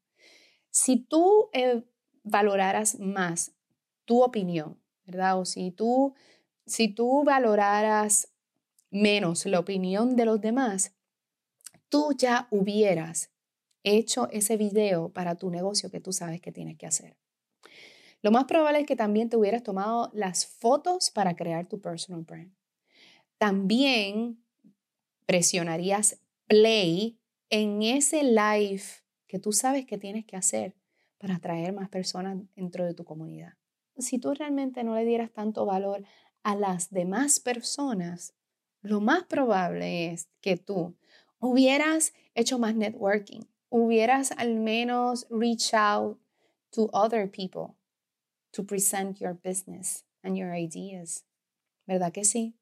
Si 0.71 0.97
tú 0.97 1.49
eh, 1.53 1.83
valoraras 2.23 2.99
más 2.99 3.53
tu 4.05 4.23
opinión, 4.23 4.79
¿verdad? 5.05 5.39
O 5.39 5.45
si 5.45 5.71
tú, 5.71 6.15
si 6.65 6.87
tú 6.87 7.23
valoraras 7.23 8.29
menos 8.89 9.45
la 9.45 9.59
opinión 9.59 10.15
de 10.15 10.25
los 10.25 10.41
demás, 10.41 10.93
tú 11.89 12.13
ya 12.17 12.47
hubieras 12.51 13.31
hecho 13.83 14.29
ese 14.31 14.57
video 14.57 15.09
para 15.09 15.35
tu 15.35 15.49
negocio 15.49 15.91
que 15.91 15.99
tú 15.99 16.13
sabes 16.13 16.41
que 16.41 16.51
tienes 16.51 16.77
que 16.77 16.87
hacer. 16.87 17.17
Lo 18.21 18.31
más 18.31 18.45
probable 18.45 18.81
es 18.81 18.85
que 18.85 18.95
también 18.95 19.29
te 19.29 19.37
hubieras 19.37 19.63
tomado 19.63 20.11
las 20.13 20.45
fotos 20.45 21.09
para 21.09 21.35
crear 21.35 21.67
tu 21.67 21.81
personal 21.81 22.21
brand. 22.21 22.53
También 23.37 24.43
presionarías 25.25 26.19
play 26.47 27.19
en 27.49 27.81
ese 27.81 28.23
live 28.23 29.00
que 29.31 29.39
tú 29.39 29.53
sabes 29.53 29.85
que 29.85 29.97
tienes 29.97 30.25
que 30.25 30.35
hacer 30.35 30.75
para 31.17 31.35
atraer 31.35 31.71
más 31.71 31.87
personas 31.87 32.37
dentro 32.53 32.85
de 32.85 32.93
tu 32.93 33.05
comunidad. 33.05 33.53
Si 33.97 34.19
tú 34.19 34.33
realmente 34.33 34.83
no 34.83 34.93
le 34.93 35.05
dieras 35.05 35.31
tanto 35.31 35.65
valor 35.65 36.03
a 36.43 36.53
las 36.53 36.89
demás 36.89 37.39
personas, 37.39 38.33
lo 38.81 38.99
más 38.99 39.23
probable 39.23 40.11
es 40.11 40.27
que 40.41 40.57
tú 40.57 40.97
hubieras 41.39 42.13
hecho 42.35 42.59
más 42.59 42.75
networking, 42.75 43.47
hubieras 43.69 44.33
al 44.33 44.55
menos 44.55 45.25
reach 45.29 45.73
out 45.73 46.19
to 46.71 46.89
other 46.91 47.31
people 47.31 47.77
to 48.51 48.65
present 48.65 49.17
your 49.17 49.39
business 49.41 50.03
and 50.23 50.35
your 50.35 50.53
ideas. 50.53 51.25
¿Verdad 51.87 52.11
que 52.11 52.25
sí? 52.25 52.57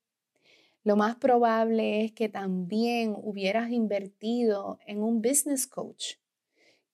Lo 0.84 0.96
más 0.96 1.16
probable 1.16 2.06
es 2.06 2.12
que 2.12 2.30
también 2.30 3.16
hubieras 3.18 3.72
invertido 3.72 4.78
en 4.86 5.02
un 5.02 5.24
business 5.24 5.66
coach 5.66 6.20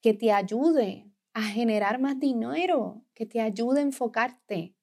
que 0.06 0.14
te 0.14 0.32
ayude 0.32 1.12
a 1.34 1.42
generar 1.42 2.00
más 2.00 2.20
dinero, 2.20 3.04
que 3.16 3.26
te 3.26 3.42
ayude 3.42 3.80
a 3.80 3.84
enfocarte 3.84 4.76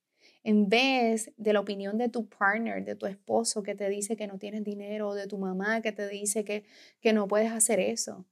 en 0.43 0.69
vez 0.69 1.31
de 1.37 1.52
la 1.52 1.61
opinión 1.61 1.97
de 1.97 2.09
tu 2.09 2.29
partner, 2.29 2.85
de 2.85 2.97
tu 2.97 3.07
esposo 3.07 3.62
que 3.62 3.76
te 3.76 3.88
dice 3.88 4.17
que 4.17 4.26
no 4.26 4.41
tienes 4.41 4.64
dinero, 4.64 5.11
o 5.11 5.14
de 5.14 5.29
tu 5.29 5.38
mamá 5.38 5.81
que 5.81 5.93
te 5.93 6.09
dice 6.09 6.45
que, 6.45 6.64
que 7.00 7.12
no 7.12 7.29
puedes 7.29 7.52
hacer 7.52 7.79
eso. 7.79 8.26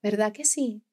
¿Verdad 0.00 0.30
que 0.32 0.44
sí? 0.44 0.84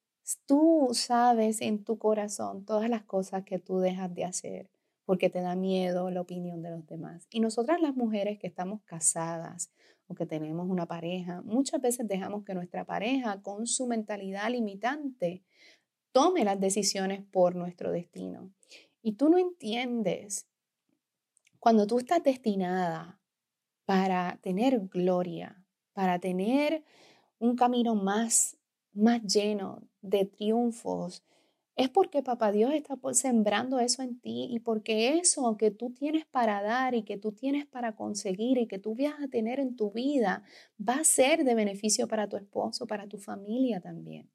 Tú 0.48 0.90
sabes 0.94 1.62
en 1.62 1.84
tu 1.84 2.00
corazón 2.00 2.66
todas 2.66 2.90
las 2.90 3.04
cosas 3.04 3.44
que 3.44 3.60
tú 3.60 3.78
dejas 3.78 4.12
de 4.16 4.24
hacer 4.26 4.72
porque 5.06 5.30
te 5.30 5.42
da 5.42 5.56
miedo 5.56 6.10
la 6.10 6.22
opinión 6.22 6.64
de 6.64 6.72
los 6.72 6.88
demás. 6.88 7.28
Y 7.30 7.40
nosotras 7.40 7.80
las 7.82 7.96
mujeres 7.96 8.40
que 8.40 8.48
estamos 8.48 8.82
casadas 8.82 9.72
o 10.10 10.16
que 10.16 10.26
tenemos 10.26 10.68
una 10.68 10.88
pareja, 10.88 11.42
muchas 11.44 11.80
veces 11.80 12.08
dejamos 12.08 12.44
que 12.44 12.56
nuestra 12.56 12.84
pareja 12.84 13.42
con 13.44 13.68
su 13.68 13.86
mentalidad 13.86 14.50
limitante 14.50 15.44
tome 16.12 16.44
las 16.44 16.60
decisiones 16.60 17.24
por 17.32 17.56
nuestro 17.56 17.92
destino. 17.92 18.52
Y 19.04 19.14
tú 19.14 19.30
no 19.30 19.38
entiendes 19.38 20.48
cuando 21.60 21.86
tú 21.86 22.00
estás 22.00 22.24
destinada 22.24 23.22
para 23.86 24.40
tener 24.42 24.80
gloria, 24.88 25.64
para 25.94 26.18
tener 26.18 26.84
un 27.38 27.56
camino 27.56 27.94
más, 27.94 28.58
más 28.94 29.22
lleno 29.22 29.84
de 30.02 30.26
triunfos, 30.26 31.24
es 31.80 31.90
porque 31.90 32.22
papá 32.22 32.52
Dios 32.52 32.74
está 32.74 32.98
sembrando 33.14 33.80
eso 33.80 34.02
en 34.04 34.20
ti 34.20 34.50
y 34.52 34.60
porque 34.60 35.18
eso 35.18 35.56
que 35.56 35.72
tú 35.72 35.92
tienes 35.92 36.26
para 36.26 36.62
dar 36.62 36.94
y 36.94 37.04
que 37.04 37.18
tú 37.18 37.32
tienes 37.32 37.66
para 37.66 37.96
conseguir 37.96 38.58
y 38.58 38.68
que 38.68 38.80
tú 38.80 38.96
vas 38.96 39.14
a 39.24 39.30
tener 39.30 39.62
en 39.62 39.78
tu 39.78 39.90
vida 39.90 40.44
va 40.78 40.96
a 40.96 41.04
ser 41.06 41.46
de 41.46 41.56
beneficio 41.56 42.06
para 42.10 42.28
tu 42.28 42.36
esposo, 42.36 42.86
para 42.86 43.08
tu 43.08 43.18
familia 43.18 43.80
también. 43.80 44.30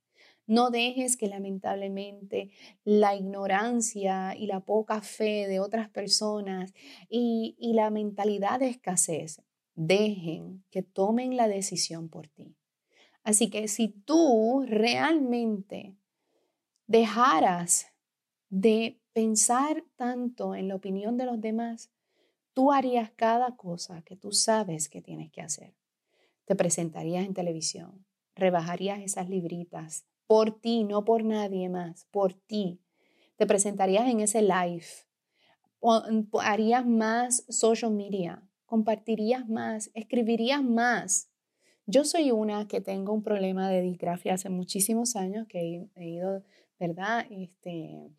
No 0.46 0.70
dejes 0.70 1.18
que 1.18 1.26
lamentablemente 1.26 2.48
la 2.82 3.14
ignorancia 3.14 4.34
y 4.34 4.46
la 4.46 4.60
poca 4.60 5.02
fe 5.02 5.46
de 5.46 5.60
otras 5.60 5.90
personas 5.90 6.72
y, 7.10 7.56
y 7.58 7.74
la 7.74 7.90
mentalidad 7.90 8.58
de 8.60 8.68
escasez 8.68 9.42
dejen 9.74 10.64
que 10.70 10.82
tomen 10.82 11.36
la 11.36 11.46
decisión 11.46 12.08
por 12.08 12.26
ti. 12.26 12.56
Así 13.22 13.50
que 13.50 13.68
si 13.68 13.88
tú 13.88 14.64
realmente 14.66 15.94
dejaras 16.86 17.86
de 18.48 19.00
pensar 19.12 19.84
tanto 19.96 20.54
en 20.54 20.68
la 20.68 20.74
opinión 20.74 21.16
de 21.16 21.24
los 21.24 21.40
demás, 21.40 21.90
tú 22.52 22.72
harías 22.72 23.10
cada 23.10 23.56
cosa 23.56 24.02
que 24.02 24.16
tú 24.16 24.32
sabes 24.32 24.88
que 24.88 25.02
tienes 25.02 25.30
que 25.30 25.40
hacer. 25.40 25.74
Te 26.44 26.54
presentarías 26.54 27.24
en 27.24 27.34
televisión, 27.34 28.04
rebajarías 28.34 29.00
esas 29.00 29.28
libritas 29.28 30.04
por 30.26 30.60
ti, 30.60 30.84
no 30.84 31.04
por 31.04 31.24
nadie 31.24 31.68
más, 31.68 32.06
por 32.10 32.34
ti. 32.34 32.80
Te 33.36 33.46
presentarías 33.46 34.08
en 34.08 34.20
ese 34.20 34.42
live, 34.42 34.84
harías 36.40 36.86
más 36.86 37.44
social 37.48 37.92
media, 37.92 38.42
compartirías 38.66 39.48
más, 39.48 39.90
escribirías 39.94 40.62
más. 40.62 41.30
Yo 41.86 42.04
soy 42.04 42.30
una 42.30 42.66
que 42.66 42.80
tengo 42.80 43.12
un 43.12 43.22
problema 43.22 43.68
de 43.68 43.82
disgrafia 43.82 44.34
hace 44.34 44.48
muchísimos 44.48 45.16
años 45.16 45.46
que 45.48 45.88
he 45.94 46.08
ido 46.08 46.42
¿verdad? 46.86 47.26
Este, 47.30 48.10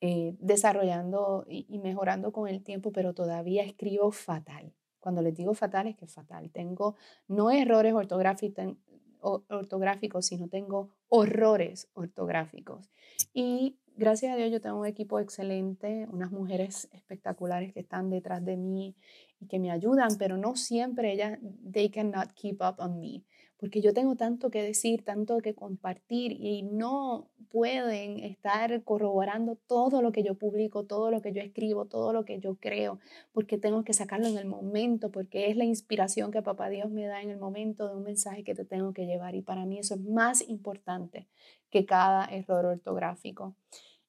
eh, 0.00 0.34
desarrollando 0.38 1.44
y, 1.48 1.78
mejorando 1.78 2.32
con 2.32 2.48
el 2.48 2.62
tiempo, 2.62 2.90
pero 2.92 3.14
todavía 3.14 3.64
escribo 3.64 4.10
fatal. 4.12 4.72
Cuando 4.98 5.22
les 5.22 5.34
digo 5.34 5.54
fatal 5.54 5.86
es 5.86 5.96
que 5.96 6.06
fatal. 6.06 6.50
Tengo 6.50 6.96
no 7.28 7.50
errores 7.50 7.92
ortográficos, 7.94 8.76
ortográficos, 9.20 10.26
sino 10.26 10.48
tengo 10.48 10.90
horrores 11.08 11.88
ortográficos. 11.94 12.90
Y 13.34 13.78
gracias 13.96 14.32
a 14.32 14.36
Dios 14.36 14.50
yo 14.50 14.60
tengo 14.60 14.80
un 14.80 14.86
equipo 14.86 15.20
excelente, 15.20 16.06
unas 16.10 16.30
mujeres 16.30 16.88
espectaculares 16.92 17.72
que 17.72 17.80
están 17.80 18.10
detrás 18.10 18.44
de 18.44 18.56
mí 18.56 18.96
y 19.40 19.46
que 19.46 19.58
me 19.58 19.70
ayudan, 19.70 20.16
pero 20.18 20.36
no 20.36 20.56
siempre 20.56 21.12
ellas, 21.12 21.38
they 21.70 21.90
cannot 21.90 22.32
keep 22.34 22.60
up 22.62 22.76
on 22.78 22.98
me 23.00 23.24
porque 23.58 23.80
yo 23.80 23.92
tengo 23.92 24.14
tanto 24.14 24.50
que 24.50 24.62
decir, 24.62 25.04
tanto 25.04 25.38
que 25.38 25.54
compartir 25.54 26.32
y 26.32 26.62
no 26.62 27.28
pueden 27.50 28.20
estar 28.20 28.82
corroborando 28.84 29.56
todo 29.66 30.00
lo 30.00 30.12
que 30.12 30.22
yo 30.22 30.34
publico, 30.34 30.84
todo 30.84 31.10
lo 31.10 31.20
que 31.20 31.32
yo 31.32 31.42
escribo, 31.42 31.86
todo 31.86 32.12
lo 32.12 32.24
que 32.24 32.38
yo 32.38 32.54
creo, 32.56 33.00
porque 33.32 33.58
tengo 33.58 33.82
que 33.82 33.92
sacarlo 33.92 34.28
en 34.28 34.38
el 34.38 34.46
momento, 34.46 35.10
porque 35.10 35.50
es 35.50 35.56
la 35.56 35.64
inspiración 35.64 36.30
que 36.30 36.42
Papá 36.42 36.68
Dios 36.68 36.90
me 36.90 37.06
da 37.06 37.20
en 37.20 37.30
el 37.30 37.38
momento 37.38 37.88
de 37.88 37.96
un 37.96 38.04
mensaje 38.04 38.44
que 38.44 38.54
te 38.54 38.64
tengo 38.64 38.92
que 38.92 39.06
llevar 39.06 39.34
y 39.34 39.42
para 39.42 39.66
mí 39.66 39.78
eso 39.78 39.94
es 39.94 40.00
más 40.00 40.48
importante 40.48 41.26
que 41.70 41.84
cada 41.84 42.26
error 42.26 42.64
ortográfico 42.64 43.54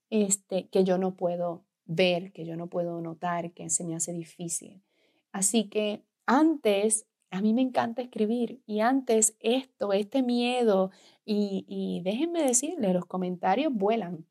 este, 0.09 0.67
que 0.67 0.83
yo 0.83 0.97
no 0.97 1.15
puedo 1.15 1.63
ver, 1.85 2.31
que 2.31 2.45
yo 2.45 2.55
no 2.55 2.67
puedo 2.67 3.01
notar, 3.01 3.51
que 3.51 3.69
se 3.69 3.83
me 3.83 3.95
hace 3.95 4.13
difícil. 4.13 4.81
Así 5.31 5.69
que 5.69 6.03
antes 6.25 7.07
a 7.31 7.41
mí 7.41 7.53
me 7.53 7.61
encanta 7.61 8.01
escribir 8.01 8.61
y 8.65 8.79
antes 8.79 9.35
esto, 9.39 9.93
este 9.93 10.23
miedo, 10.23 10.91
y, 11.25 12.01
déjenme 12.03 12.41
decirle, 12.43 12.91
los 12.91 13.05
comentarios 13.05 13.71
vuelan. 13.71 14.25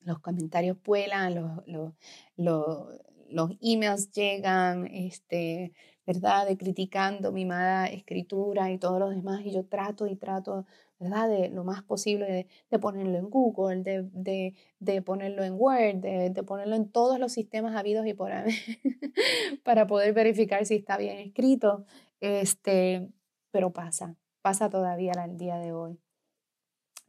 Los 0.00 0.18
comentarios 0.18 0.76
vuelan, 0.84 1.34
los, 1.66 1.94
los, 2.36 3.50
emails 3.62 4.10
llegan, 4.12 4.86
este, 4.88 5.72
¿verdad? 6.06 6.46
De 6.46 6.56
criticando 6.56 7.32
mi 7.32 7.44
mala 7.44 7.86
escritura 7.86 8.70
y 8.70 8.78
todo 8.78 8.98
lo 8.98 9.10
demás. 9.10 9.42
Y 9.44 9.52
yo 9.52 9.64
trato 9.64 10.06
y 10.06 10.16
trato 10.16 10.66
¿verdad? 11.02 11.28
De 11.28 11.48
lo 11.48 11.64
más 11.64 11.82
posible 11.82 12.46
de, 12.70 12.78
ponerlo 12.78 13.18
en 13.18 13.28
Google, 13.28 13.82
de, 13.82 15.02
ponerlo 15.02 15.42
en 15.42 15.54
Word, 15.54 15.96
de, 15.96 16.42
ponerlo 16.44 16.76
en 16.76 16.90
todos 16.90 17.18
los 17.18 17.32
sistemas 17.32 17.74
habidos 17.74 18.06
y 18.06 18.14
por 18.14 18.30
para 19.64 19.86
poder 19.88 20.12
verificar 20.12 20.64
si 20.64 20.76
está 20.76 20.96
bien 20.96 21.18
escrito. 21.18 21.84
Este, 22.20 23.10
pero 23.50 23.72
pasa, 23.72 24.16
pasa 24.42 24.70
todavía 24.70 25.12
al 25.18 25.36
día 25.36 25.56
de 25.58 25.72
hoy. 25.72 25.98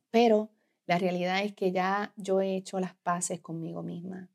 Pero 0.09 0.49
la 0.87 0.97
realidad 0.97 1.43
es 1.43 1.53
que 1.53 1.71
ya 1.71 2.13
yo 2.17 2.41
he 2.41 2.55
hecho 2.55 2.79
las 2.79 2.95
paces 2.95 3.41
conmigo 3.41 3.83
misma. 3.83 4.29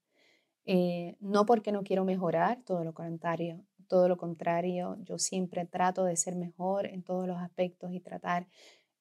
Eh, 0.67 1.17
no 1.19 1.47
porque 1.47 1.73
no 1.73 1.83
quiero 1.83 2.05
mejorar, 2.05 2.63
todo 2.65 2.85
lo 2.85 2.95
contrario, 2.95 3.65
todo 3.89 4.09
lo 4.09 4.17
contrario, 4.17 4.97
yo 5.01 5.19
siempre 5.19 5.65
trato 5.67 6.05
de 6.05 6.17
ser 6.17 6.37
mejor 6.37 6.87
en 6.87 7.03
todos 7.03 7.27
los 7.27 7.39
aspectos 7.39 7.93
y 7.93 8.01
tratar 8.01 8.47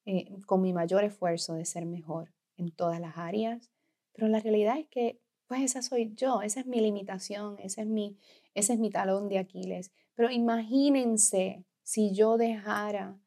eh, 0.06 0.34
con 0.46 0.62
mi 0.62 0.72
mayor 0.72 1.04
esfuerzo 1.04 1.54
de 1.54 1.64
ser 1.64 1.86
mejor 1.86 2.32
en 2.56 2.70
todas 2.70 3.00
las 3.00 3.16
áreas, 3.16 3.70
pero 4.12 4.26
la 4.28 4.40
realidad 4.40 4.78
es 4.78 4.88
que 4.88 5.20
pues 5.46 5.62
esa 5.62 5.80
soy 5.80 6.12
yo, 6.14 6.42
esa 6.42 6.60
es 6.60 6.66
mi 6.66 6.80
limitación, 6.80 7.56
ese 7.58 7.80
es 7.80 7.86
mi, 7.86 8.18
ese 8.54 8.74
es 8.74 8.78
mi 8.78 8.90
talón 8.90 9.28
de 9.28 9.38
Aquiles. 9.38 9.92
Pero 10.14 10.30
imagínense 10.30 11.64
si 11.82 12.12
yo 12.12 12.36
dejara 12.36 13.18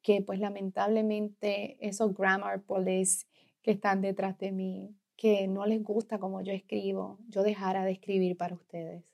que 0.00 0.22
pues 0.22 0.38
lamentablemente 0.38 1.76
esos 1.80 2.14
grammar 2.14 2.62
police 2.62 3.26
que 3.62 3.72
están 3.72 4.02
detrás 4.02 4.38
de 4.38 4.52
mí, 4.52 4.94
que 5.16 5.48
no 5.48 5.66
les 5.66 5.82
gusta 5.82 6.18
como 6.18 6.42
yo 6.42 6.52
escribo, 6.52 7.18
yo 7.28 7.42
dejara 7.42 7.84
de 7.84 7.92
escribir 7.92 8.36
para 8.36 8.54
ustedes, 8.54 9.04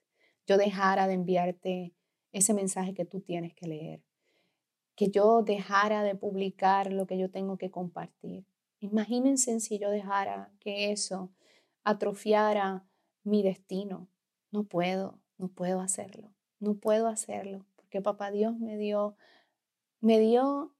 yo 0.46 0.56
dejara 0.56 1.06
de 1.06 1.14
enviarte 1.14 1.94
ese 2.32 2.54
mensaje 2.54 2.94
que 2.94 3.04
tú 3.04 3.20
tienes 3.20 3.54
que 3.54 3.66
leer, 3.66 4.02
que 4.94 5.10
yo 5.10 5.42
dejara 5.42 6.02
de 6.02 6.14
publicar 6.14 6.92
lo 6.92 7.06
que 7.06 7.18
yo 7.18 7.30
tengo 7.30 7.56
que 7.56 7.70
compartir. 7.70 8.44
Imagínense 8.80 9.60
si 9.60 9.78
yo 9.78 9.90
dejara 9.90 10.50
que 10.60 10.90
eso 10.90 11.30
atrofiara 11.84 12.84
mi 13.24 13.42
destino. 13.42 14.08
No 14.50 14.64
puedo, 14.64 15.18
no 15.38 15.48
puedo 15.48 15.80
hacerlo, 15.80 16.32
no 16.58 16.74
puedo 16.74 17.08
hacerlo, 17.08 17.66
porque 17.76 18.00
papá 18.00 18.30
Dios 18.30 18.58
me 18.58 18.76
dio, 18.76 19.16
me 20.00 20.18
dio 20.18 20.74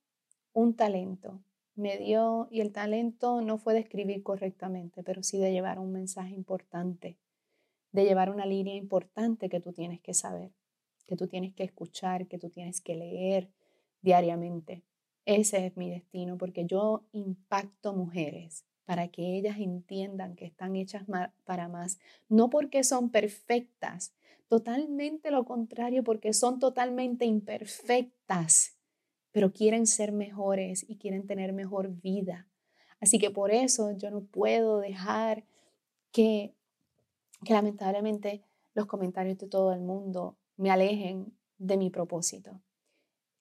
un 0.52 0.74
talento, 0.74 1.40
me 1.74 1.96
dio, 1.96 2.48
y 2.50 2.60
el 2.60 2.72
talento 2.72 3.40
no 3.40 3.58
fue 3.58 3.74
de 3.74 3.80
escribir 3.80 4.22
correctamente, 4.22 5.02
pero 5.02 5.22
sí 5.22 5.38
de 5.38 5.52
llevar 5.52 5.78
un 5.78 5.92
mensaje 5.92 6.34
importante, 6.34 7.16
de 7.92 8.04
llevar 8.04 8.30
una 8.30 8.46
línea 8.46 8.74
importante 8.74 9.48
que 9.48 9.60
tú 9.60 9.72
tienes 9.72 10.00
que 10.00 10.14
saber, 10.14 10.52
que 11.06 11.16
tú 11.16 11.26
tienes 11.26 11.54
que 11.54 11.64
escuchar, 11.64 12.26
que 12.26 12.38
tú 12.38 12.50
tienes 12.50 12.80
que 12.80 12.94
leer 12.94 13.50
diariamente. 14.00 14.82
Ese 15.24 15.66
es 15.66 15.76
mi 15.76 15.90
destino, 15.90 16.38
porque 16.38 16.66
yo 16.66 17.04
impacto 17.12 17.92
mujeres 17.92 18.64
para 18.84 19.08
que 19.08 19.36
ellas 19.36 19.58
entiendan 19.58 20.34
que 20.34 20.46
están 20.46 20.74
hechas 20.74 21.04
para 21.44 21.68
más, 21.68 21.98
no 22.28 22.50
porque 22.50 22.82
son 22.82 23.10
perfectas, 23.10 24.12
totalmente 24.48 25.30
lo 25.30 25.44
contrario, 25.44 26.02
porque 26.02 26.32
son 26.32 26.58
totalmente 26.58 27.24
imperfectas 27.24 28.80
pero 29.32 29.52
quieren 29.52 29.86
ser 29.86 30.12
mejores 30.12 30.84
y 30.88 30.96
quieren 30.96 31.26
tener 31.26 31.52
mejor 31.52 31.90
vida. 32.00 32.48
Así 33.00 33.18
que 33.18 33.30
por 33.30 33.50
eso 33.50 33.92
yo 33.92 34.10
no 34.10 34.22
puedo 34.22 34.78
dejar 34.78 35.44
que, 36.12 36.54
que 37.44 37.52
lamentablemente 37.52 38.44
los 38.74 38.86
comentarios 38.86 39.38
de 39.38 39.48
todo 39.48 39.72
el 39.72 39.80
mundo 39.80 40.36
me 40.56 40.70
alejen 40.70 41.36
de 41.58 41.76
mi 41.76 41.90
propósito. 41.90 42.60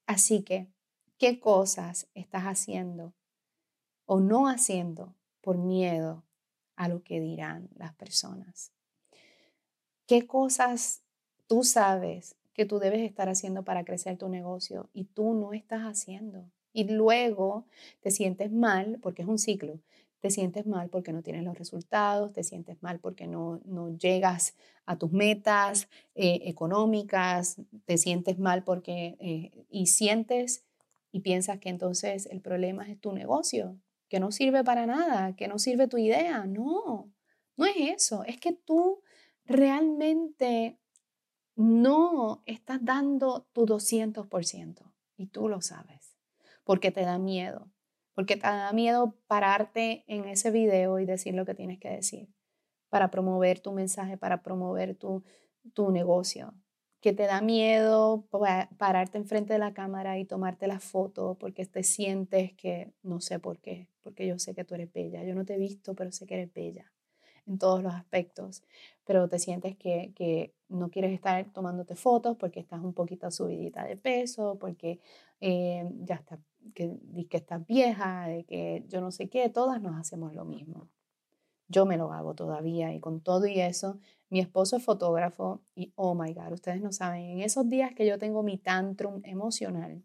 Así 0.05 0.43
que, 0.43 0.67
¿qué 1.17 1.39
cosas 1.39 2.09
estás 2.13 2.43
haciendo 2.43 3.13
o 4.05 4.19
no 4.19 4.47
haciendo 4.47 5.15
por 5.41 5.57
miedo 5.57 6.23
a 6.75 6.87
lo 6.87 7.03
que 7.03 7.19
dirán 7.19 7.69
las 7.75 7.93
personas? 7.93 8.71
¿Qué 10.07 10.25
cosas 10.25 11.03
tú 11.47 11.63
sabes 11.63 12.35
que 12.59 12.65
tú 12.65 12.77
debes 12.77 12.99
estar 13.01 13.29
haciendo 13.29 13.63
para 13.63 13.85
crecer 13.85 14.17
tu 14.17 14.27
negocio 14.27 14.89
y 14.91 15.05
tú 15.05 15.33
no 15.33 15.53
estás 15.53 15.83
haciendo. 15.83 16.51
Y 16.73 16.89
luego 16.89 17.65
te 18.01 18.11
sientes 18.11 18.51
mal, 18.51 18.99
porque 19.01 19.21
es 19.21 19.29
un 19.29 19.39
ciclo, 19.39 19.79
te 20.19 20.29
sientes 20.29 20.65
mal 20.65 20.89
porque 20.89 21.13
no 21.13 21.21
tienes 21.21 21.43
los 21.43 21.57
resultados, 21.57 22.33
te 22.33 22.43
sientes 22.43 22.81
mal 22.81 22.99
porque 22.99 23.27
no, 23.27 23.61
no 23.65 23.97
llegas 23.97 24.55
a 24.85 24.97
tus 24.97 25.11
metas 25.11 25.87
eh, 26.15 26.41
económicas, 26.45 27.61
te 27.85 27.97
sientes 27.97 28.37
mal 28.39 28.63
porque 28.63 29.15
eh, 29.19 29.65
y 29.69 29.87
sientes 29.87 30.65
y 31.11 31.21
piensas 31.21 31.59
que 31.59 31.69
entonces 31.69 32.27
el 32.27 32.41
problema 32.41 32.89
es 32.89 32.99
tu 32.99 33.13
negocio, 33.13 33.79
que 34.09 34.19
no 34.19 34.31
sirve 34.31 34.63
para 34.63 34.85
nada, 34.85 35.35
que 35.35 35.47
no 35.47 35.57
sirve 35.57 35.87
tu 35.87 35.97
idea. 35.97 36.45
No, 36.45 37.11
no 37.55 37.65
es 37.65 37.75
eso, 37.77 38.23
es 38.25 38.39
que 38.39 38.53
tú 38.53 39.01
realmente 39.45 40.79
no 41.55 42.43
estás 42.45 42.83
dando 42.83 43.47
tu 43.53 43.65
200% 43.65 44.93
y 45.17 45.27
tú 45.27 45.49
lo 45.49 45.61
sabes, 45.61 46.17
porque 46.63 46.91
te 46.91 47.01
da 47.01 47.17
miedo, 47.17 47.69
porque 48.19 48.35
te 48.35 48.47
da 48.47 48.73
miedo 48.73 49.15
pararte 49.27 50.03
en 50.07 50.25
ese 50.25 50.51
video 50.51 50.99
y 50.99 51.05
decir 51.05 51.33
lo 51.35 51.45
que 51.45 51.55
tienes 51.55 51.79
que 51.79 51.89
decir 51.89 52.27
para 52.89 53.11
promover 53.11 53.61
tu 53.61 53.71
mensaje, 53.71 54.17
para 54.17 54.43
promover 54.43 54.93
tu, 54.93 55.23
tu 55.73 55.89
negocio, 55.89 56.53
que 56.99 57.13
te 57.13 57.27
da 57.27 57.39
miedo 57.39 58.27
pararte 58.77 59.17
enfrente 59.17 59.53
de 59.53 59.59
la 59.59 59.73
cámara 59.73 60.19
y 60.19 60.25
tomarte 60.25 60.67
la 60.67 60.81
foto 60.81 61.37
porque 61.39 61.65
te 61.65 61.81
sientes 61.83 62.51
que 62.55 62.91
no 63.03 63.21
sé 63.21 63.39
por 63.39 63.61
qué, 63.61 63.87
porque 64.01 64.27
yo 64.27 64.37
sé 64.37 64.53
que 64.53 64.65
tú 64.65 64.75
eres 64.75 64.91
bella, 64.91 65.23
yo 65.23 65.33
no 65.33 65.45
te 65.45 65.53
he 65.53 65.57
visto, 65.57 65.95
pero 65.95 66.11
sé 66.11 66.27
que 66.27 66.33
eres 66.33 66.53
bella 66.53 66.91
en 67.49 67.57
todos 67.57 67.83
los 67.83 67.93
aspectos, 67.93 68.63
pero 69.03 69.27
te 69.27 69.39
sientes 69.39 69.75
que, 69.75 70.13
que 70.15 70.53
no 70.69 70.89
quieres 70.91 71.11
estar 71.11 71.51
tomándote 71.51 71.95
fotos 71.95 72.37
porque 72.37 72.59
estás 72.59 72.81
un 72.81 72.93
poquito 72.93 73.29
subidita 73.31 73.83
de 73.83 73.97
peso, 73.97 74.57
porque 74.59 74.99
eh, 75.41 75.89
ya 76.01 76.15
está, 76.15 76.39
que, 76.75 76.95
que 77.29 77.37
estás 77.37 77.65
vieja, 77.65 78.27
de 78.27 78.43
que 78.45 78.85
yo 78.87 79.01
no 79.01 79.11
sé 79.11 79.29
qué, 79.29 79.49
todas 79.49 79.81
nos 79.81 79.99
hacemos 79.99 80.33
lo 80.35 80.45
mismo. 80.45 80.87
Yo 81.67 81.85
me 81.85 81.97
lo 81.97 82.13
hago 82.13 82.33
todavía 82.35 82.93
y 82.93 82.99
con 82.99 83.21
todo 83.21 83.45
y 83.45 83.59
eso, 83.59 83.99
mi 84.29 84.39
esposo 84.39 84.77
es 84.77 84.83
fotógrafo 84.83 85.61
y 85.75 85.91
oh 85.95 86.15
my 86.15 86.33
God, 86.33 86.53
ustedes 86.53 86.81
no 86.81 86.91
saben, 86.91 87.25
en 87.25 87.41
esos 87.41 87.67
días 87.67 87.93
que 87.95 88.05
yo 88.07 88.17
tengo 88.17 88.43
mi 88.43 88.57
tantrum 88.57 89.21
emocional, 89.23 90.03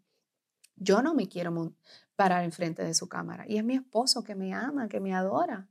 yo 0.75 1.01
no 1.01 1.13
me 1.13 1.27
quiero 1.27 1.73
parar 2.15 2.43
enfrente 2.43 2.83
de 2.83 2.93
su 2.93 3.07
cámara 3.07 3.45
y 3.47 3.57
es 3.57 3.63
mi 3.63 3.75
esposo 3.75 4.23
que 4.23 4.35
me 4.35 4.53
ama, 4.53 4.89
que 4.89 4.99
me 4.99 5.13
adora. 5.13 5.69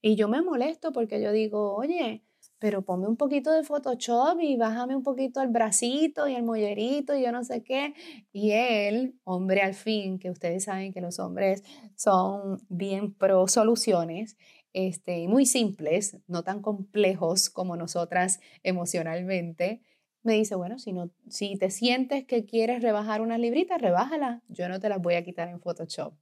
Y 0.00 0.16
yo 0.16 0.28
me 0.28 0.42
molesto 0.42 0.92
porque 0.92 1.20
yo 1.20 1.32
digo, 1.32 1.74
oye, 1.74 2.22
pero 2.58 2.82
ponme 2.82 3.06
un 3.06 3.16
poquito 3.16 3.52
de 3.52 3.62
Photoshop 3.62 4.40
y 4.40 4.56
bájame 4.56 4.96
un 4.96 5.02
poquito 5.02 5.40
el 5.40 5.48
bracito 5.48 6.28
y 6.28 6.34
el 6.34 6.42
mollerito 6.42 7.14
y 7.14 7.22
yo 7.22 7.32
no 7.32 7.44
sé 7.44 7.62
qué. 7.62 7.94
Y 8.32 8.52
él, 8.52 9.14
hombre 9.24 9.62
al 9.62 9.74
fin, 9.74 10.18
que 10.18 10.30
ustedes 10.30 10.64
saben 10.64 10.92
que 10.92 11.00
los 11.00 11.18
hombres 11.18 11.62
son 11.96 12.58
bien 12.68 13.14
pro 13.14 13.46
soluciones, 13.48 14.36
este, 14.72 15.28
muy 15.28 15.46
simples, 15.46 16.18
no 16.26 16.42
tan 16.42 16.60
complejos 16.62 17.48
como 17.50 17.76
nosotras 17.76 18.40
emocionalmente, 18.62 19.82
me 20.22 20.34
dice, 20.34 20.54
bueno, 20.56 20.78
si, 20.78 20.92
no, 20.92 21.10
si 21.28 21.56
te 21.56 21.70
sientes 21.70 22.24
que 22.24 22.44
quieres 22.44 22.82
rebajar 22.82 23.20
unas 23.20 23.38
libritas, 23.38 23.80
rebájala. 23.80 24.42
Yo 24.48 24.68
no 24.68 24.80
te 24.80 24.88
las 24.88 25.00
voy 25.00 25.14
a 25.14 25.24
quitar 25.24 25.48
en 25.48 25.60
Photoshop. 25.60 26.14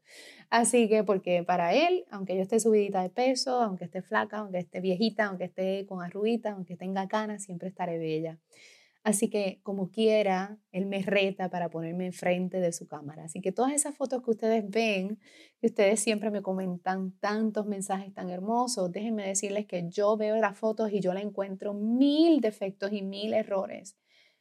Así 0.51 0.89
que, 0.89 1.03
porque 1.03 1.43
para 1.43 1.75
él, 1.75 2.05
aunque 2.11 2.37
yo 2.37 2.43
esté 2.43 2.61
subidita 2.61 3.03
de 3.03 3.11
peso, 3.11 3.61
aunque 3.61 3.85
esté 3.85 4.03
flaca, 4.03 4.39
aunque 4.39 4.59
esté 4.59 4.81
viejita, 4.81 5.27
aunque 5.27 5.45
esté 5.45 5.87
con 5.87 6.03
arruguitas, 6.03 6.55
aunque 6.55 6.77
tenga 6.77 7.09
canas, 7.09 7.43
siempre 7.43 7.69
estaré 7.69 7.99
bella. 7.99 8.39
Así 9.07 9.31
que 9.31 9.61
como 9.63 9.93
quiera, 9.93 10.59
él 10.73 10.87
me 10.87 11.01
reta 11.01 11.49
para 11.49 11.71
ponerme 11.71 12.07
enfrente 12.07 12.59
de 12.59 12.73
su 12.73 12.89
cámara. 12.89 13.27
Así 13.27 13.41
que 13.41 13.53
todas 13.53 13.73
esas 13.73 13.95
fotos 13.95 14.21
que 14.21 14.33
ustedes 14.33 14.69
ven, 14.69 15.21
que 15.61 15.69
ustedes 15.69 16.01
siempre 16.01 16.33
me 16.33 16.43
comentan 16.43 17.13
tantos 17.21 17.67
mensajes 17.67 18.13
tan 18.13 18.31
hermosos, 18.31 18.91
déjenme 18.91 19.25
decirles 19.25 19.67
que 19.67 19.89
yo 19.89 20.17
veo 20.17 20.35
las 20.39 20.59
fotos 20.59 20.91
y 20.93 20.99
yo 20.99 21.15
la 21.15 21.21
encuentro 21.21 21.73
mil 21.73 22.41
defectos 22.41 22.93
y 22.93 23.03
mil 23.03 23.33
errores. 23.33 23.97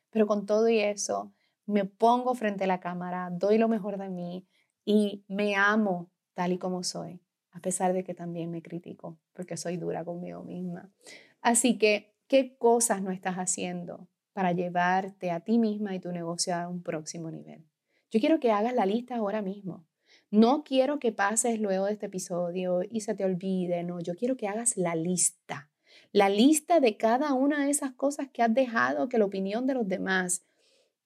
Pero 0.09 0.25
con 0.25 0.47
todo 0.47 0.67
y 0.67 0.79
eso, 0.79 1.31
me 1.67 1.85
pongo 1.85 2.33
frente 2.33 2.63
a 2.63 2.67
la 2.67 2.79
cámara, 2.79 3.29
doy 3.31 3.59
lo 3.59 3.67
mejor 3.67 3.99
de 3.99 4.09
mí 4.09 4.47
y 4.83 5.25
me 5.27 5.55
amo 5.55 6.11
tal 6.33 6.53
y 6.53 6.57
como 6.57 6.81
soy, 6.81 7.21
a 7.51 7.59
pesar 7.59 7.93
de 7.93 8.03
que 8.03 8.15
también 8.15 8.49
me 8.49 8.63
critico, 8.63 9.19
porque 9.33 9.57
soy 9.57 9.77
dura 9.77 10.03
conmigo 10.03 10.43
misma. 10.43 10.91
Así 11.39 11.77
que, 11.77 12.15
¿qué 12.27 12.57
cosas 12.57 13.03
no 13.03 13.11
estás 13.11 13.35
haciendo? 13.35 14.09
Para 14.35 14.51
llevarte 14.51 15.31
a 15.31 15.39
ti 15.39 15.57
misma 15.57 15.95
y 15.95 16.01
tu 16.01 16.11
negocio 16.11 16.53
a 16.53 16.67
un 16.67 16.83
próximo 16.83 17.31
nivel. 17.31 17.63
Yo 18.11 18.19
quiero 18.19 18.41
que 18.41 18.51
hagas 18.51 18.73
la 18.73 18.85
lista 18.85 19.15
ahora 19.15 19.41
mismo. 19.41 19.87
No 20.29 20.65
quiero 20.65 20.99
que 20.99 21.13
pases 21.13 21.61
luego 21.61 21.85
de 21.85 21.93
este 21.93 22.07
episodio 22.07 22.81
y 22.83 22.99
se 22.99 23.15
te 23.15 23.23
olvide, 23.23 23.81
no, 23.85 24.01
yo 24.01 24.13
quiero 24.13 24.35
que 24.35 24.49
hagas 24.49 24.75
la 24.75 24.93
lista. 24.93 25.71
La 26.11 26.27
lista 26.27 26.81
de 26.81 26.97
cada 26.97 27.33
una 27.33 27.63
de 27.63 27.71
esas 27.71 27.93
cosas 27.93 28.27
que 28.29 28.43
has 28.43 28.53
dejado 28.53 29.07
que 29.07 29.17
la 29.17 29.23
opinión 29.23 29.67
de 29.67 29.75
los 29.75 29.87
demás 29.87 30.43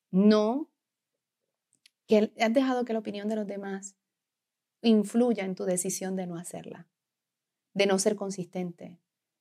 no, 0.10 0.72
que 2.08 2.34
has 2.40 2.54
dejado 2.54 2.84
que 2.84 2.94
la 2.94 3.00
opinión 3.00 3.30
de 3.30 3.36
los 3.36 3.46
demás 3.46 3.96
influya 4.82 5.46
en 5.46 5.54
tu 5.54 5.66
decisión 5.66 6.16
de 6.16 6.26
no 6.26 6.36
hacerla, 6.36 6.88
de 7.76 7.86
no 7.86 8.00
ser 8.00 8.16
consistente, 8.16 8.98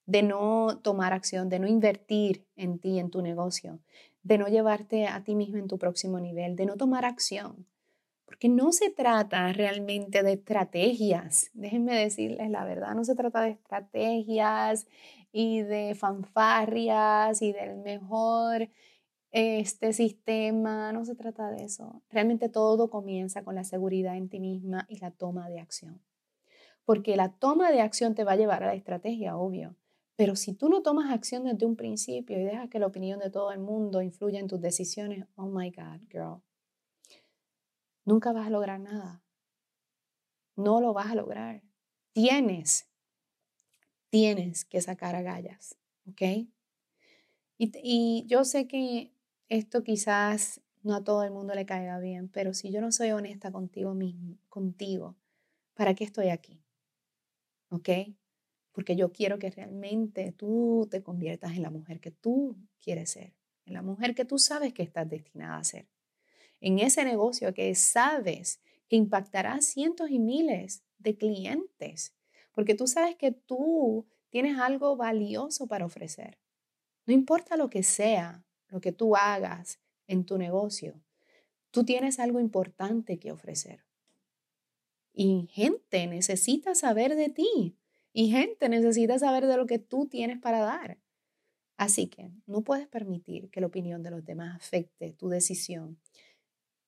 de 0.08 0.22
no 0.22 0.78
tomar 0.78 1.12
acción, 1.12 1.50
de 1.50 1.58
no 1.58 1.68
invertir 1.68 2.46
en 2.56 2.78
ti, 2.78 2.98
en 2.98 3.10
tu 3.10 3.20
negocio, 3.20 3.78
de 4.22 4.38
no 4.38 4.48
llevarte 4.48 5.06
a 5.06 5.22
ti 5.22 5.34
mismo 5.34 5.58
en 5.58 5.68
tu 5.68 5.78
próximo 5.78 6.18
nivel, 6.18 6.56
de 6.56 6.64
no 6.64 6.76
tomar 6.76 7.04
acción. 7.04 7.66
Porque 8.24 8.48
no 8.48 8.72
se 8.72 8.88
trata 8.88 9.52
realmente 9.52 10.22
de 10.22 10.32
estrategias, 10.32 11.50
déjenme 11.52 11.94
decirles 11.94 12.48
la 12.48 12.64
verdad, 12.64 12.94
no 12.94 13.04
se 13.04 13.14
trata 13.14 13.42
de 13.42 13.50
estrategias 13.50 14.86
y 15.30 15.60
de 15.60 15.94
fanfarrias 15.94 17.42
y 17.42 17.52
del 17.52 17.76
mejor 17.76 18.70
este 19.30 19.92
sistema, 19.92 20.90
no 20.90 21.04
se 21.04 21.16
trata 21.16 21.50
de 21.50 21.64
eso. 21.64 22.00
Realmente 22.08 22.48
todo 22.48 22.88
comienza 22.88 23.44
con 23.44 23.54
la 23.54 23.64
seguridad 23.64 24.16
en 24.16 24.30
ti 24.30 24.40
misma 24.40 24.86
y 24.88 25.00
la 25.00 25.10
toma 25.10 25.50
de 25.50 25.60
acción. 25.60 26.00
Porque 26.86 27.14
la 27.14 27.28
toma 27.28 27.70
de 27.70 27.82
acción 27.82 28.14
te 28.14 28.24
va 28.24 28.32
a 28.32 28.36
llevar 28.36 28.62
a 28.62 28.68
la 28.68 28.74
estrategia, 28.74 29.36
obvio. 29.36 29.76
Pero 30.18 30.34
si 30.34 30.52
tú 30.52 30.68
no 30.68 30.82
tomas 30.82 31.12
acción 31.12 31.44
desde 31.44 31.64
un 31.64 31.76
principio 31.76 32.40
y 32.40 32.42
dejas 32.42 32.68
que 32.68 32.80
la 32.80 32.88
opinión 32.88 33.20
de 33.20 33.30
todo 33.30 33.52
el 33.52 33.60
mundo 33.60 34.02
influya 34.02 34.40
en 34.40 34.48
tus 34.48 34.60
decisiones, 34.60 35.24
oh 35.36 35.46
my 35.46 35.70
God, 35.70 36.00
girl, 36.10 36.42
nunca 38.04 38.32
vas 38.32 38.48
a 38.48 38.50
lograr 38.50 38.80
nada. 38.80 39.22
No 40.56 40.80
lo 40.80 40.92
vas 40.92 41.12
a 41.12 41.14
lograr. 41.14 41.62
Tienes, 42.12 42.88
tienes 44.10 44.64
que 44.64 44.80
sacar 44.80 45.14
agallas, 45.14 45.78
¿ok? 46.10 46.22
Y, 47.56 47.70
y 47.84 48.26
yo 48.26 48.42
sé 48.42 48.66
que 48.66 49.12
esto 49.48 49.84
quizás 49.84 50.60
no 50.82 50.96
a 50.96 51.04
todo 51.04 51.22
el 51.22 51.30
mundo 51.30 51.54
le 51.54 51.64
caiga 51.64 52.00
bien, 52.00 52.28
pero 52.28 52.54
si 52.54 52.72
yo 52.72 52.80
no 52.80 52.90
soy 52.90 53.12
honesta 53.12 53.52
contigo 53.52 53.94
mismo, 53.94 54.36
contigo, 54.48 55.14
¿para 55.74 55.94
qué 55.94 56.02
estoy 56.02 56.30
aquí? 56.30 56.60
¿Ok? 57.70 57.88
Porque 58.78 58.94
yo 58.94 59.10
quiero 59.10 59.40
que 59.40 59.50
realmente 59.50 60.30
tú 60.30 60.86
te 60.88 61.02
conviertas 61.02 61.56
en 61.56 61.62
la 61.62 61.70
mujer 61.70 61.98
que 61.98 62.12
tú 62.12 62.56
quieres 62.80 63.10
ser, 63.10 63.34
en 63.66 63.74
la 63.74 63.82
mujer 63.82 64.14
que 64.14 64.24
tú 64.24 64.38
sabes 64.38 64.72
que 64.72 64.84
estás 64.84 65.10
destinada 65.10 65.58
a 65.58 65.64
ser, 65.64 65.88
en 66.60 66.78
ese 66.78 67.04
negocio 67.04 67.52
que 67.52 67.74
sabes 67.74 68.60
que 68.86 68.94
impactará 68.94 69.60
cientos 69.62 70.10
y 70.10 70.20
miles 70.20 70.84
de 70.98 71.16
clientes, 71.16 72.14
porque 72.52 72.76
tú 72.76 72.86
sabes 72.86 73.16
que 73.16 73.32
tú 73.32 74.06
tienes 74.30 74.60
algo 74.60 74.94
valioso 74.94 75.66
para 75.66 75.84
ofrecer. 75.84 76.38
No 77.04 77.12
importa 77.12 77.56
lo 77.56 77.70
que 77.70 77.82
sea, 77.82 78.44
lo 78.68 78.80
que 78.80 78.92
tú 78.92 79.16
hagas 79.16 79.80
en 80.06 80.24
tu 80.24 80.38
negocio, 80.38 81.02
tú 81.72 81.84
tienes 81.84 82.20
algo 82.20 82.38
importante 82.38 83.18
que 83.18 83.32
ofrecer. 83.32 83.84
Y 85.12 85.48
gente 85.50 86.06
necesita 86.06 86.76
saber 86.76 87.16
de 87.16 87.28
ti. 87.28 87.74
Y 88.12 88.30
gente 88.30 88.68
necesita 88.68 89.18
saber 89.18 89.46
de 89.46 89.56
lo 89.56 89.66
que 89.66 89.78
tú 89.78 90.06
tienes 90.06 90.38
para 90.38 90.60
dar. 90.60 90.98
Así 91.76 92.08
que 92.08 92.30
no 92.46 92.62
puedes 92.62 92.88
permitir 92.88 93.50
que 93.50 93.60
la 93.60 93.68
opinión 93.68 94.02
de 94.02 94.10
los 94.10 94.24
demás 94.24 94.56
afecte 94.56 95.12
tu 95.12 95.28
decisión 95.28 96.00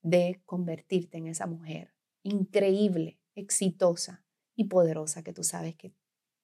de 0.02 0.40
convertirte 0.46 1.18
en 1.18 1.28
esa 1.28 1.46
mujer 1.46 1.92
increíble, 2.22 3.18
exitosa 3.34 4.24
y 4.56 4.64
poderosa 4.64 5.22
que 5.22 5.32
tú 5.32 5.44
sabes 5.44 5.76
que 5.76 5.92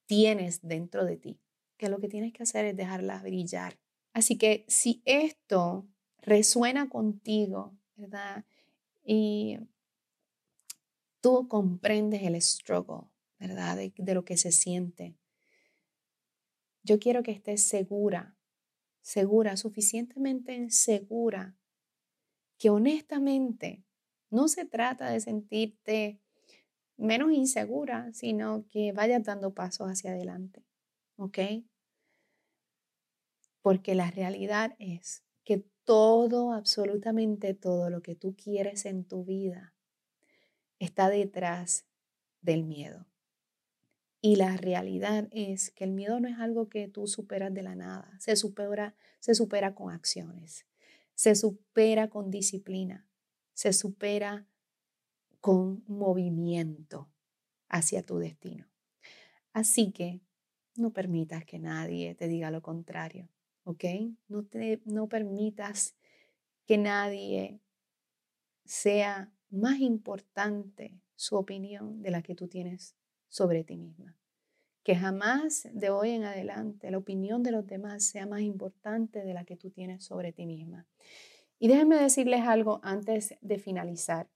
tienes 0.06 0.60
dentro 0.62 1.04
de 1.04 1.16
ti. 1.16 1.40
Que 1.76 1.88
lo 1.88 1.98
que 1.98 2.08
tienes 2.08 2.32
que 2.32 2.44
hacer 2.44 2.64
es 2.64 2.76
dejarla 2.76 3.20
brillar 3.22 3.78
Así 4.16 4.38
que 4.38 4.64
si 4.66 5.02
esto 5.04 5.86
resuena 6.22 6.88
contigo, 6.88 7.76
¿verdad? 7.96 8.46
Y 9.04 9.58
tú 11.20 11.46
comprendes 11.48 12.22
el 12.22 12.40
struggle, 12.40 13.10
¿verdad? 13.38 13.76
De, 13.76 13.92
de, 13.96 14.14
lo 14.14 14.24
que 14.24 14.36
se 14.36 14.52
siente. 14.52 15.16
Yo 16.82 16.98
quiero 16.98 17.22
que 17.22 17.32
estés 17.32 17.66
segura, 17.66 18.36
segura, 19.00 19.56
suficientemente 19.56 20.70
segura, 20.70 21.56
que 22.58 22.70
honestamente 22.70 23.84
no 24.30 24.48
se 24.48 24.64
trata 24.64 25.10
de 25.10 25.20
sentirte 25.20 26.20
menos 26.96 27.32
insegura, 27.32 28.12
sino 28.12 28.66
que 28.68 28.92
vayas 28.92 29.24
dando 29.24 29.54
pasos 29.54 29.88
hacia 29.88 30.12
adelante. 30.12 30.64
¿Ok? 31.16 31.38
Porque 33.60 33.94
la 33.94 34.10
realidad 34.10 34.76
es 34.78 35.24
que 35.44 35.64
todo, 35.84 36.52
absolutamente 36.52 37.54
todo 37.54 37.90
lo 37.90 38.02
que 38.02 38.14
tú 38.14 38.34
quieres 38.36 38.84
en 38.86 39.04
tu 39.04 39.24
vida 39.24 39.74
está 40.78 41.08
detrás 41.08 41.86
del 42.40 42.64
miedo. 42.64 43.06
Y 44.26 44.34
la 44.34 44.56
realidad 44.56 45.28
es 45.30 45.70
que 45.70 45.84
el 45.84 45.92
miedo 45.92 46.18
no 46.18 46.26
es 46.26 46.40
algo 46.40 46.68
que 46.68 46.88
tú 46.88 47.06
superas 47.06 47.54
de 47.54 47.62
la 47.62 47.76
nada, 47.76 48.10
se 48.18 48.34
supera, 48.34 48.96
se 49.20 49.36
supera 49.36 49.76
con 49.76 49.92
acciones, 49.92 50.66
se 51.14 51.36
supera 51.36 52.10
con 52.10 52.32
disciplina, 52.32 53.06
se 53.52 53.72
supera 53.72 54.44
con 55.40 55.84
movimiento 55.86 57.08
hacia 57.68 58.02
tu 58.02 58.18
destino. 58.18 58.66
Así 59.52 59.92
que 59.92 60.20
no 60.74 60.92
permitas 60.92 61.44
que 61.44 61.60
nadie 61.60 62.16
te 62.16 62.26
diga 62.26 62.50
lo 62.50 62.62
contrario. 62.62 63.28
¿ok? 63.62 63.84
No, 64.26 64.42
te, 64.42 64.82
no 64.86 65.08
permitas 65.08 65.94
que 66.66 66.78
nadie 66.78 67.60
sea 68.64 69.32
más 69.50 69.78
importante 69.78 71.00
su 71.14 71.36
opinión 71.36 72.02
de 72.02 72.10
la 72.10 72.22
que 72.22 72.34
tú 72.34 72.48
tienes 72.48 72.96
sobre 73.36 73.64
ti 73.64 73.76
misma. 73.76 74.16
Que 74.82 74.96
jamás 74.96 75.68
de 75.72 75.90
hoy 75.90 76.10
en 76.10 76.24
adelante 76.24 76.90
la 76.90 76.96
opinión 76.96 77.42
de 77.42 77.50
los 77.50 77.66
demás 77.66 78.04
sea 78.04 78.24
más 78.24 78.40
importante 78.40 79.24
de 79.24 79.34
la 79.34 79.44
que 79.44 79.56
tú 79.56 79.70
tienes 79.70 80.04
sobre 80.04 80.32
ti 80.32 80.46
misma. 80.46 80.86
Y 81.58 81.68
déjenme 81.68 81.96
decirles 81.96 82.42
algo 82.42 82.80
antes 82.82 83.34
de 83.42 83.58
finalizar. 83.58 84.30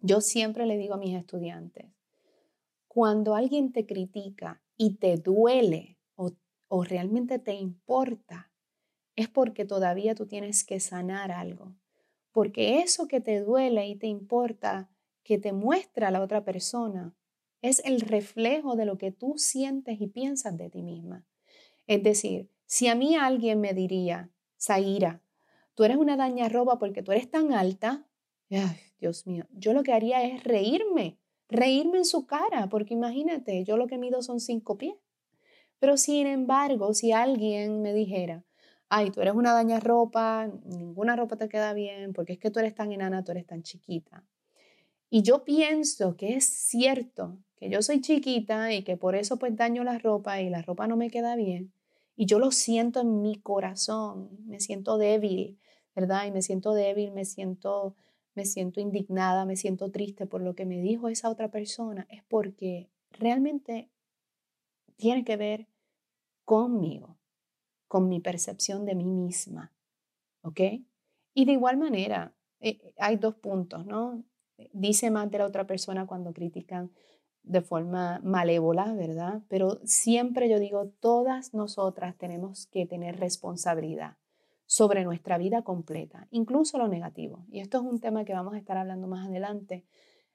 Yo 0.00 0.20
siempre 0.20 0.64
le 0.64 0.76
digo 0.76 0.94
a 0.94 0.98
mis 0.98 1.16
estudiantes, 1.16 1.86
cuando 2.86 3.34
alguien 3.34 3.72
te 3.72 3.84
critica 3.84 4.62
y 4.76 4.96
te 4.98 5.16
duele 5.16 5.98
o 6.70 6.84
realmente 6.84 7.38
te 7.38 7.54
importa, 7.54 8.52
es 9.16 9.28
porque 9.28 9.64
todavía 9.64 10.14
tú 10.14 10.26
tienes 10.26 10.64
que 10.64 10.78
sanar 10.78 11.32
algo. 11.32 11.74
Porque 12.30 12.80
eso 12.80 13.08
que 13.08 13.20
te 13.22 13.40
duele 13.40 13.88
y 13.88 13.96
te 13.96 14.06
importa, 14.06 14.90
que 15.24 15.38
te 15.38 15.52
muestra 15.52 16.10
la 16.10 16.20
otra 16.20 16.44
persona, 16.44 17.14
es 17.62 17.82
el 17.84 18.00
reflejo 18.00 18.76
de 18.76 18.84
lo 18.84 18.98
que 18.98 19.10
tú 19.10 19.34
sientes 19.36 20.00
y 20.00 20.06
piensas 20.06 20.56
de 20.56 20.70
ti 20.70 20.82
misma. 20.82 21.24
Es 21.86 22.02
decir, 22.02 22.48
si 22.66 22.88
a 22.88 22.94
mí 22.94 23.16
alguien 23.16 23.60
me 23.60 23.72
diría, 23.72 24.30
Zaira, 24.60 25.22
tú 25.74 25.84
eres 25.84 25.96
una 25.96 26.16
dañarroba 26.16 26.78
porque 26.78 27.02
tú 27.02 27.12
eres 27.12 27.30
tan 27.30 27.52
alta, 27.52 28.06
Dios 29.00 29.26
mío, 29.26 29.46
yo 29.52 29.72
lo 29.72 29.82
que 29.82 29.92
haría 29.92 30.22
es 30.24 30.44
reírme, 30.44 31.18
reírme 31.48 31.98
en 31.98 32.04
su 32.04 32.26
cara, 32.26 32.68
porque 32.68 32.94
imagínate, 32.94 33.64
yo 33.64 33.76
lo 33.76 33.86
que 33.86 33.98
mido 33.98 34.22
son 34.22 34.40
cinco 34.40 34.78
pies. 34.78 34.96
Pero 35.78 35.96
sin 35.96 36.26
embargo, 36.26 36.92
si 36.94 37.12
alguien 37.12 37.82
me 37.82 37.94
dijera, 37.94 38.44
ay, 38.88 39.10
tú 39.10 39.20
eres 39.20 39.34
una 39.34 39.52
daña 39.52 39.80
ropa, 39.80 40.50
ninguna 40.64 41.14
ropa 41.14 41.36
te 41.36 41.48
queda 41.48 41.72
bien, 41.72 42.12
porque 42.12 42.34
es 42.34 42.38
que 42.38 42.50
tú 42.50 42.58
eres 42.58 42.74
tan 42.74 42.90
enana, 42.90 43.22
tú 43.22 43.32
eres 43.32 43.46
tan 43.46 43.62
chiquita. 43.62 44.24
Y 45.10 45.22
yo 45.22 45.44
pienso 45.44 46.16
que 46.16 46.34
es 46.34 46.44
cierto 46.44 47.38
que 47.58 47.70
yo 47.70 47.82
soy 47.82 48.00
chiquita 48.00 48.72
y 48.72 48.82
que 48.82 48.96
por 48.96 49.16
eso 49.16 49.38
pues 49.38 49.56
daño 49.56 49.84
la 49.84 49.98
ropa 49.98 50.40
y 50.40 50.48
la 50.48 50.62
ropa 50.62 50.86
no 50.86 50.96
me 50.96 51.10
queda 51.10 51.36
bien. 51.36 51.72
Y 52.16 52.26
yo 52.26 52.38
lo 52.38 52.50
siento 52.50 53.00
en 53.00 53.22
mi 53.22 53.36
corazón, 53.36 54.30
me 54.46 54.60
siento 54.60 54.98
débil, 54.98 55.58
¿verdad? 55.94 56.26
Y 56.26 56.32
me 56.32 56.42
siento 56.42 56.72
débil, 56.72 57.12
me 57.12 57.24
siento, 57.24 57.94
me 58.34 58.44
siento 58.44 58.80
indignada, 58.80 59.44
me 59.44 59.56
siento 59.56 59.90
triste 59.90 60.26
por 60.26 60.40
lo 60.40 60.54
que 60.54 60.66
me 60.66 60.80
dijo 60.80 61.08
esa 61.08 61.30
otra 61.30 61.50
persona. 61.50 62.06
Es 62.10 62.22
porque 62.24 62.90
realmente 63.12 63.88
tiene 64.96 65.24
que 65.24 65.36
ver 65.36 65.68
conmigo, 66.44 67.18
con 67.86 68.08
mi 68.08 68.20
percepción 68.20 68.84
de 68.84 68.94
mí 68.94 69.10
misma. 69.10 69.72
¿Ok? 70.42 70.60
Y 71.34 71.44
de 71.44 71.52
igual 71.52 71.76
manera, 71.76 72.34
eh, 72.60 72.94
hay 72.96 73.16
dos 73.16 73.34
puntos, 73.36 73.86
¿no? 73.86 74.24
Dice 74.72 75.10
más 75.10 75.30
de 75.30 75.38
la 75.38 75.46
otra 75.46 75.66
persona 75.66 76.06
cuando 76.06 76.32
critican 76.32 76.90
de 77.48 77.60
forma 77.60 78.20
malévola, 78.22 78.92
¿verdad? 78.94 79.42
Pero 79.48 79.80
siempre 79.84 80.48
yo 80.48 80.58
digo, 80.58 80.88
todas 81.00 81.54
nosotras 81.54 82.16
tenemos 82.16 82.66
que 82.66 82.86
tener 82.86 83.18
responsabilidad 83.18 84.16
sobre 84.66 85.04
nuestra 85.04 85.38
vida 85.38 85.62
completa, 85.62 86.28
incluso 86.30 86.78
lo 86.78 86.88
negativo. 86.88 87.44
Y 87.50 87.60
esto 87.60 87.78
es 87.78 87.84
un 87.84 88.00
tema 88.00 88.24
que 88.24 88.34
vamos 88.34 88.54
a 88.54 88.58
estar 88.58 88.76
hablando 88.76 89.08
más 89.08 89.26
adelante, 89.26 89.84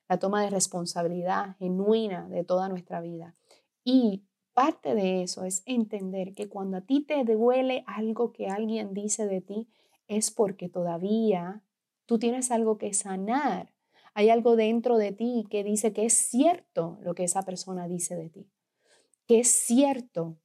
la 0.09 0.17
toma 0.17 0.43
de 0.43 0.49
responsabilidad 0.49 1.55
genuina 1.57 2.27
de 2.27 2.43
toda 2.43 2.67
nuestra 2.67 2.99
vida. 2.99 3.35
Y 3.83 4.23
Parte 4.53 4.93
de 4.93 5.23
eso 5.23 5.45
es 5.45 5.63
entender 5.65 6.35
que 6.35 6.47
cuando 6.47 6.77
a 6.77 6.81
ti 6.81 7.01
te 7.01 7.23
duele 7.23 7.83
algo 7.87 8.31
que 8.31 8.47
alguien 8.47 8.93
dice 8.93 9.25
de 9.25 9.41
ti, 9.41 9.67
es 10.07 10.29
porque 10.29 10.69
todavía 10.69 11.63
tú 12.05 12.19
tienes 12.19 12.51
algo 12.51 12.77
que 12.77 12.93
sanar. 12.93 13.72
Hay 14.13 14.29
algo 14.29 14.55
dentro 14.55 14.97
de 14.97 15.11
ti 15.11 15.45
que 15.49 15.63
dice 15.63 15.93
que 15.93 16.05
es 16.05 16.13
cierto 16.13 16.99
lo 17.01 17.15
que 17.15 17.23
esa 17.23 17.41
persona 17.43 17.87
dice 17.87 18.15
de 18.15 18.29
ti. 18.29 18.47
Que 19.27 19.39
es 19.39 19.49
cierto 19.49 20.37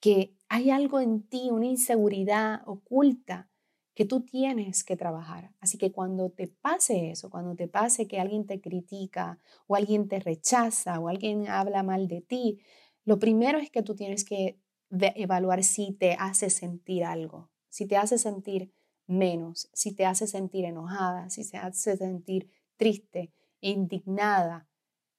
que 0.00 0.34
hay 0.48 0.70
algo 0.70 1.00
en 1.00 1.22
ti, 1.22 1.48
una 1.50 1.66
inseguridad 1.66 2.62
oculta 2.66 3.50
que 3.94 4.04
tú 4.04 4.20
tienes 4.20 4.84
que 4.84 4.96
trabajar. 4.96 5.52
Así 5.58 5.78
que 5.78 5.90
cuando 5.90 6.30
te 6.30 6.48
pase 6.48 7.10
eso, 7.10 7.30
cuando 7.30 7.56
te 7.56 7.66
pase 7.66 8.06
que 8.06 8.20
alguien 8.20 8.46
te 8.46 8.60
critica 8.60 9.40
o 9.66 9.74
alguien 9.74 10.06
te 10.06 10.20
rechaza 10.20 11.00
o 11.00 11.08
alguien 11.08 11.48
habla 11.48 11.82
mal 11.82 12.06
de 12.06 12.20
ti, 12.20 12.60
lo 13.04 13.18
primero 13.18 13.58
es 13.58 13.70
que 13.70 13.82
tú 13.82 13.94
tienes 13.94 14.24
que 14.24 14.58
evaluar 14.90 15.64
si 15.64 15.92
te 15.92 16.12
hace 16.12 16.50
sentir 16.50 17.04
algo, 17.04 17.50
si 17.68 17.86
te 17.86 17.96
hace 17.96 18.18
sentir 18.18 18.70
menos, 19.06 19.68
si 19.72 19.94
te 19.94 20.04
hace 20.04 20.26
sentir 20.26 20.64
enojada, 20.64 21.30
si 21.30 21.48
te 21.48 21.56
hace 21.56 21.96
sentir 21.96 22.50
triste, 22.76 23.32
indignada. 23.60 24.68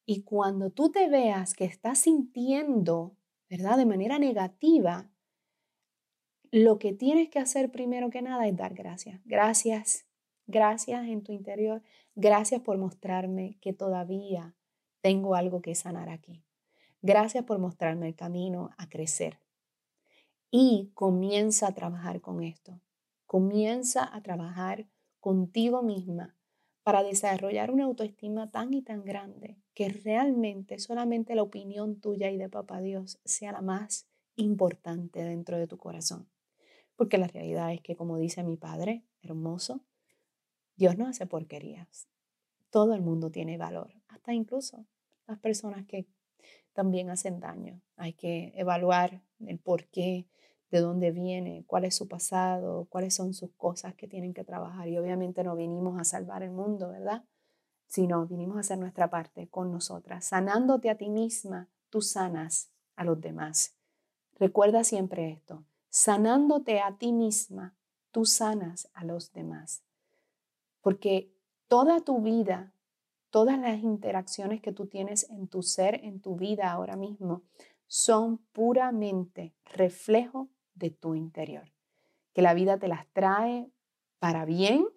Y 0.05 0.23
cuando 0.23 0.69
tú 0.69 0.91
te 0.91 1.09
veas 1.09 1.53
que 1.53 1.65
estás 1.65 1.99
sintiendo, 1.99 3.15
¿verdad? 3.49 3.77
De 3.77 3.85
manera 3.85 4.19
negativa, 4.19 5.09
lo 6.51 6.79
que 6.79 6.93
tienes 6.93 7.29
que 7.29 7.39
hacer 7.39 7.71
primero 7.71 8.09
que 8.09 8.21
nada 8.21 8.47
es 8.47 8.55
dar 8.55 8.73
gracias. 8.73 9.19
Gracias, 9.25 10.05
gracias 10.45 11.05
en 11.07 11.23
tu 11.23 11.33
interior. 11.33 11.83
Gracias 12.15 12.61
por 12.61 12.77
mostrarme 12.77 13.57
que 13.61 13.73
todavía 13.73 14.55
tengo 15.01 15.35
algo 15.35 15.61
que 15.61 15.75
sanar 15.75 16.09
aquí. 16.09 16.43
Gracias 17.01 17.43
por 17.43 17.59
mostrarme 17.59 18.07
el 18.07 18.15
camino 18.15 18.71
a 18.77 18.89
crecer. 18.89 19.39
Y 20.49 20.91
comienza 20.93 21.67
a 21.67 21.73
trabajar 21.73 22.21
con 22.21 22.41
esto. 22.41 22.79
Comienza 23.27 24.09
a 24.15 24.21
trabajar 24.23 24.87
contigo 25.19 25.83
misma 25.83 26.35
para 26.81 27.03
desarrollar 27.03 27.69
una 27.69 27.83
autoestima 27.83 28.49
tan 28.49 28.73
y 28.73 28.81
tan 28.81 29.03
grande 29.03 29.57
que 29.73 29.89
realmente 29.89 30.79
solamente 30.79 31.35
la 31.35 31.43
opinión 31.43 31.99
tuya 31.99 32.31
y 32.31 32.37
de 32.37 32.47
Papá 32.47 32.79
Dios 32.79 33.19
sea 33.25 33.51
la 33.51 33.61
más 33.61 34.07
importante 34.37 35.23
dentro 35.23 35.57
de 35.57 35.67
tu 35.67 35.77
corazón. 35.77 36.29
Porque 36.95 37.17
la 37.17 37.27
realidad 37.27 37.73
es 37.73 37.81
que, 37.81 37.97
como 37.97 38.17
dice 38.17 38.43
mi 38.43 38.55
padre, 38.55 39.03
hermoso, 39.21 39.81
Dios 40.77 40.97
no 40.97 41.05
hace 41.05 41.27
porquerías. 41.27 42.07
Todo 42.69 42.93
el 42.93 43.01
mundo 43.01 43.29
tiene 43.29 43.57
valor, 43.57 43.93
hasta 44.07 44.33
incluso 44.33 44.85
las 45.27 45.39
personas 45.39 45.85
que 45.85 46.07
también 46.71 47.09
hacen 47.09 47.41
daño. 47.41 47.81
Hay 47.97 48.13
que 48.13 48.53
evaluar 48.55 49.21
el 49.39 49.59
por 49.59 49.87
qué, 49.87 50.27
de 50.69 50.81
dónde 50.81 51.11
viene, 51.11 51.63
cuál 51.65 51.85
es 51.85 51.95
su 51.95 52.07
pasado, 52.07 52.87
cuáles 52.89 53.15
son 53.15 53.33
sus 53.33 53.51
cosas 53.53 53.95
que 53.95 54.07
tienen 54.07 54.33
que 54.33 54.43
trabajar. 54.43 54.87
Y 54.87 54.97
obviamente 54.97 55.43
no 55.43 55.55
vinimos 55.55 55.99
a 55.99 56.03
salvar 56.03 56.43
el 56.43 56.51
mundo, 56.51 56.89
¿verdad? 56.89 57.23
Sino 57.87 58.25
vinimos 58.25 58.57
a 58.57 58.61
hacer 58.61 58.77
nuestra 58.77 59.09
parte 59.09 59.47
con 59.47 59.71
nosotras. 59.71 60.25
Sanándote 60.25 60.89
a 60.89 60.97
ti 60.97 61.09
misma, 61.09 61.69
tú 61.89 62.01
sanas 62.01 62.69
a 62.95 63.05
los 63.05 63.21
demás. 63.21 63.75
Recuerda 64.35 64.83
siempre 64.83 65.31
esto. 65.31 65.63
Sanándote 65.89 66.81
a 66.81 66.97
ti 66.97 67.13
misma, 67.13 67.75
tú 68.11 68.25
sanas 68.25 68.89
a 68.93 69.05
los 69.05 69.31
demás. 69.31 69.83
Porque 70.81 71.33
toda 71.67 72.01
tu 72.01 72.21
vida, 72.21 72.73
todas 73.29 73.57
las 73.57 73.79
interacciones 73.79 74.61
que 74.61 74.73
tú 74.73 74.87
tienes 74.87 75.29
en 75.29 75.47
tu 75.47 75.63
ser, 75.63 76.03
en 76.03 76.19
tu 76.19 76.35
vida 76.35 76.71
ahora 76.71 76.97
mismo, 76.97 77.43
son 77.87 78.39
puramente 78.51 79.55
reflejo 79.63 80.49
de 80.77 80.89
tu 80.89 81.15
interior. 81.15 81.71
Que 82.33 82.41
la 82.41 82.53
vida 82.53 82.77
te 82.77 82.87
las 82.87 83.07
trae 83.13 83.69
para 84.19 84.45
bien 84.45 84.87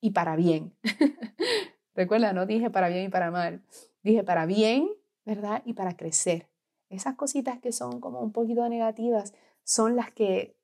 y 0.00 0.10
para 0.10 0.36
bien. 0.36 0.74
Recuerda, 1.94 2.32
no 2.32 2.46
dije 2.46 2.70
para 2.70 2.88
bien 2.88 3.04
y 3.06 3.08
para 3.08 3.30
mal, 3.30 3.62
dije 4.02 4.24
para 4.24 4.46
bien, 4.46 4.88
¿verdad? 5.24 5.62
Y 5.64 5.74
para 5.74 5.96
crecer. 5.96 6.48
Esas 6.88 7.14
cositas 7.14 7.58
que 7.60 7.72
son 7.72 8.00
como 8.00 8.20
un 8.20 8.32
poquito 8.32 8.68
negativas 8.68 9.34
son 9.64 9.96
las 9.96 10.10
que 10.10 10.56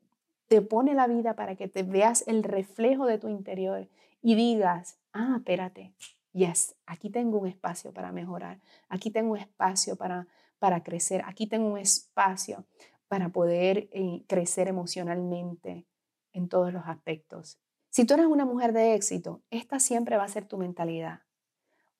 te 0.49 0.63
pone 0.63 0.95
la 0.95 1.07
vida 1.07 1.35
para 1.35 1.57
que 1.57 1.69
te 1.69 1.83
veas 1.83 2.25
el 2.27 2.43
reflejo 2.43 3.07
de 3.07 3.19
tu 3.19 3.29
interior 3.29 3.89
y 4.23 4.35
digas, 4.35 4.99
ah, 5.13 5.35
espérate, 5.39 5.93
yes, 6.33 6.77
aquí 6.87 7.11
tengo 7.11 7.39
un 7.39 7.47
espacio 7.47 7.93
para 7.93 8.13
mejorar, 8.13 8.61
aquí 8.89 9.11
tengo 9.11 9.33
un 9.33 9.39
espacio 9.39 9.97
para, 9.97 10.27
para 10.59 10.83
crecer, 10.83 11.23
aquí 11.27 11.47
tengo 11.47 11.69
un 11.73 11.79
espacio 11.79 12.65
para 13.09 13.31
poder 13.31 13.89
eh, 13.93 14.25
crecer 14.27 14.69
emocionalmente 14.69 15.87
en 16.33 16.49
todos 16.49 16.73
los 16.73 16.85
aspectos. 16.87 17.59
Si 17.91 18.05
tú 18.05 18.15
eres 18.15 18.27
una 18.27 18.45
mujer 18.45 18.73
de 18.73 18.95
éxito, 18.95 19.43
esta 19.51 19.81
siempre 19.81 20.17
va 20.17 20.25
a 20.25 20.29
ser 20.29 20.47
tu 20.47 20.59
mentalidad, 20.59 21.21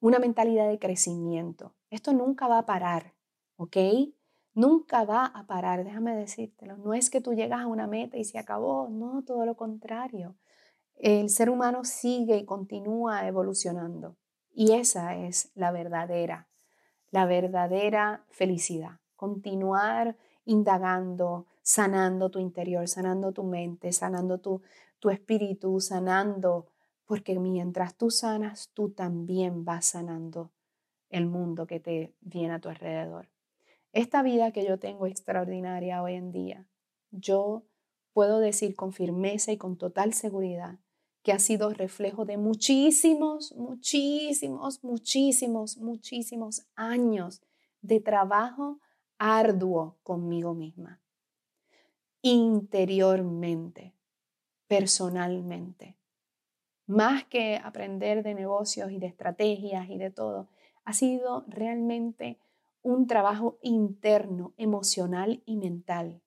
una 0.01 0.19
mentalidad 0.19 0.69
de 0.69 0.79
crecimiento. 0.79 1.75
Esto 1.91 2.13
nunca 2.13 2.49
va 2.49 2.59
a 2.59 2.67
parar, 2.67 3.15
¿ok? 3.57 3.77
Nunca 4.53 5.05
va 5.05 5.27
a 5.27 5.47
parar, 5.47 5.85
déjame 5.85 6.17
decírtelo. 6.17 6.77
No 6.79 6.95
es 6.95 7.11
que 7.11 7.21
tú 7.21 7.35
llegas 7.35 7.61
a 7.61 7.67
una 7.67 7.87
meta 7.87 8.17
y 8.17 8.25
se 8.25 8.39
acabó, 8.39 8.89
no, 8.91 9.23
todo 9.23 9.47
lo 9.47 9.57
contrario. 9.57 10.37
El 10.97 11.29
ser 11.29 11.51
humano 11.51 11.85
sigue 11.85 12.39
y 12.39 12.45
continúa 12.45 13.27
evolucionando. 13.27 14.17
Y 14.55 14.73
esa 14.73 15.17
es 15.17 15.51
la 15.55 15.71
verdadera, 15.71 16.49
la 17.11 17.27
verdadera 17.27 18.25
felicidad. 18.31 19.01
Continuar 19.15 20.17
indagando, 20.47 21.47
sanando 21.63 22.31
tu 22.31 22.39
interior, 22.39 22.89
sanando 22.89 23.33
tu 23.33 23.45
mente, 23.45 23.93
sanando 23.93 24.39
tu, 24.39 24.63
tu 24.99 25.11
espíritu, 25.11 25.81
sanando, 25.81 26.67
porque 27.05 27.39
mientras 27.39 27.97
tú 27.97 28.11
sanas, 28.11 28.71
tú 28.73 28.91
también 28.91 29.65
vas 29.65 29.87
sanando 29.87 30.51
el 31.11 31.27
mundo 31.27 31.67
que 31.67 31.81
te 31.81 32.15
viene 32.21 32.55
a 32.55 32.61
tu 32.61 32.69
alrededor. 32.69 33.29
Esta 33.93 34.23
vida 34.23 34.53
que 34.53 34.67
yo 34.67 34.79
tengo 34.79 35.07
extraordinaria 35.07 36.03
hoy 36.03 36.15
en 36.15 36.33
día, 36.33 36.67
yo 37.11 37.65
puedo 38.13 38.41
decir 38.41 38.75
con 38.75 38.93
firmeza 38.93 39.53
y 39.53 39.59
con 39.59 39.77
total 39.77 40.15
seguridad 40.15 40.79
que 41.23 41.33
ha 41.33 41.39
sido 41.41 41.71
reflejo 41.71 42.25
de 42.25 42.37
muchísimos, 42.37 43.53
muchísimos, 43.57 44.85
muchísimos, 44.85 45.77
muchísimos 45.77 46.67
años 46.77 47.43
de 47.83 47.99
trabajo 48.01 48.79
arduo 49.19 49.97
conmigo 50.03 50.55
misma, 50.55 51.01
interiormente, 52.23 53.95
personalmente. 54.67 55.97
Más 56.87 57.25
que 57.25 57.57
aprender 57.57 58.23
de 58.23 58.35
negocios 58.35 58.91
y 58.91 58.99
de 58.99 59.07
estrategias 59.07 59.89
y 59.89 59.99
de 59.99 60.11
todo, 60.11 60.49
ha 60.85 60.93
sido 60.93 61.45
realmente 61.49 62.39
un 62.83 63.07
trabajo 63.07 63.59
interno, 63.63 64.55
emocional 64.57 65.43
y 65.47 65.57
mental. 65.57 66.23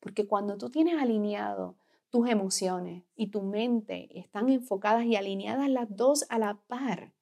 Porque 0.00 0.26
cuando 0.26 0.56
tú 0.56 0.70
tienes 0.70 1.00
alineado 1.00 1.76
tus 2.10 2.28
emociones 2.28 3.04
y 3.14 3.28
tu 3.28 3.42
mente 3.42 4.08
están 4.18 4.48
enfocadas 4.48 5.04
y 5.04 5.14
alineadas 5.14 5.68
las 5.68 5.94
dos 5.94 6.26
a 6.28 6.38
la 6.38 6.54
par, 6.66 7.12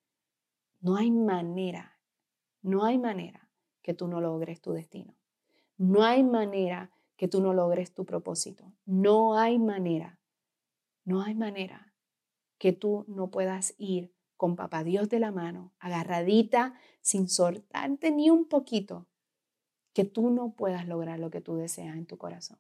no 0.80 0.96
hay 0.96 1.10
manera, 1.10 1.98
no 2.62 2.84
hay 2.84 2.98
manera 2.98 3.47
que 3.88 3.94
tú 3.94 4.06
no 4.06 4.20
logres 4.20 4.60
tu 4.60 4.74
destino. 4.74 5.16
No 5.78 6.02
hay 6.02 6.22
manera 6.22 6.90
que 7.16 7.26
tú 7.26 7.40
no 7.40 7.54
logres 7.54 7.94
tu 7.94 8.04
propósito. 8.04 8.70
No 8.84 9.38
hay 9.38 9.58
manera, 9.58 10.20
no 11.06 11.22
hay 11.22 11.34
manera 11.34 11.94
que 12.58 12.74
tú 12.74 13.06
no 13.08 13.30
puedas 13.30 13.74
ir 13.78 14.12
con 14.36 14.56
papá 14.56 14.84
Dios 14.84 15.08
de 15.08 15.20
la 15.20 15.32
mano, 15.32 15.72
agarradita, 15.78 16.74
sin 17.00 17.30
soltarte 17.30 18.10
ni 18.10 18.28
un 18.28 18.46
poquito, 18.46 19.06
que 19.94 20.04
tú 20.04 20.28
no 20.28 20.52
puedas 20.52 20.86
lograr 20.86 21.18
lo 21.18 21.30
que 21.30 21.40
tú 21.40 21.56
deseas 21.56 21.96
en 21.96 22.04
tu 22.04 22.18
corazón. 22.18 22.58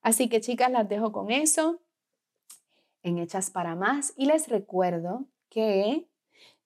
Así 0.00 0.30
que 0.30 0.40
chicas, 0.40 0.70
las 0.70 0.88
dejo 0.88 1.12
con 1.12 1.30
eso 1.30 1.82
en 3.02 3.18
Hechas 3.18 3.50
para 3.50 3.76
Más 3.76 4.14
y 4.16 4.24
les 4.24 4.48
recuerdo 4.48 5.26
que 5.50 6.08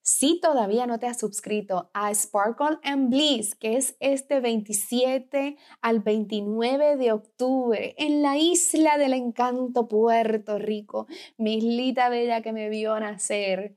si 0.08 0.40
todavía 0.40 0.86
no 0.86 0.98
te 0.98 1.06
has 1.06 1.18
suscrito 1.18 1.90
a 1.92 2.14
Sparkle 2.14 2.78
and 2.82 3.10
Bliss, 3.10 3.54
que 3.54 3.76
es 3.76 3.94
este 4.00 4.40
27 4.40 5.58
al 5.82 6.00
29 6.00 6.96
de 6.96 7.12
octubre 7.12 7.94
en 7.98 8.22
la 8.22 8.38
isla 8.38 8.96
del 8.96 9.12
encanto 9.12 9.86
Puerto 9.86 10.58
Rico, 10.58 11.08
mi 11.36 11.58
islita 11.58 12.08
bella 12.08 12.40
que 12.40 12.54
me 12.54 12.70
vio 12.70 12.98
nacer, 12.98 13.76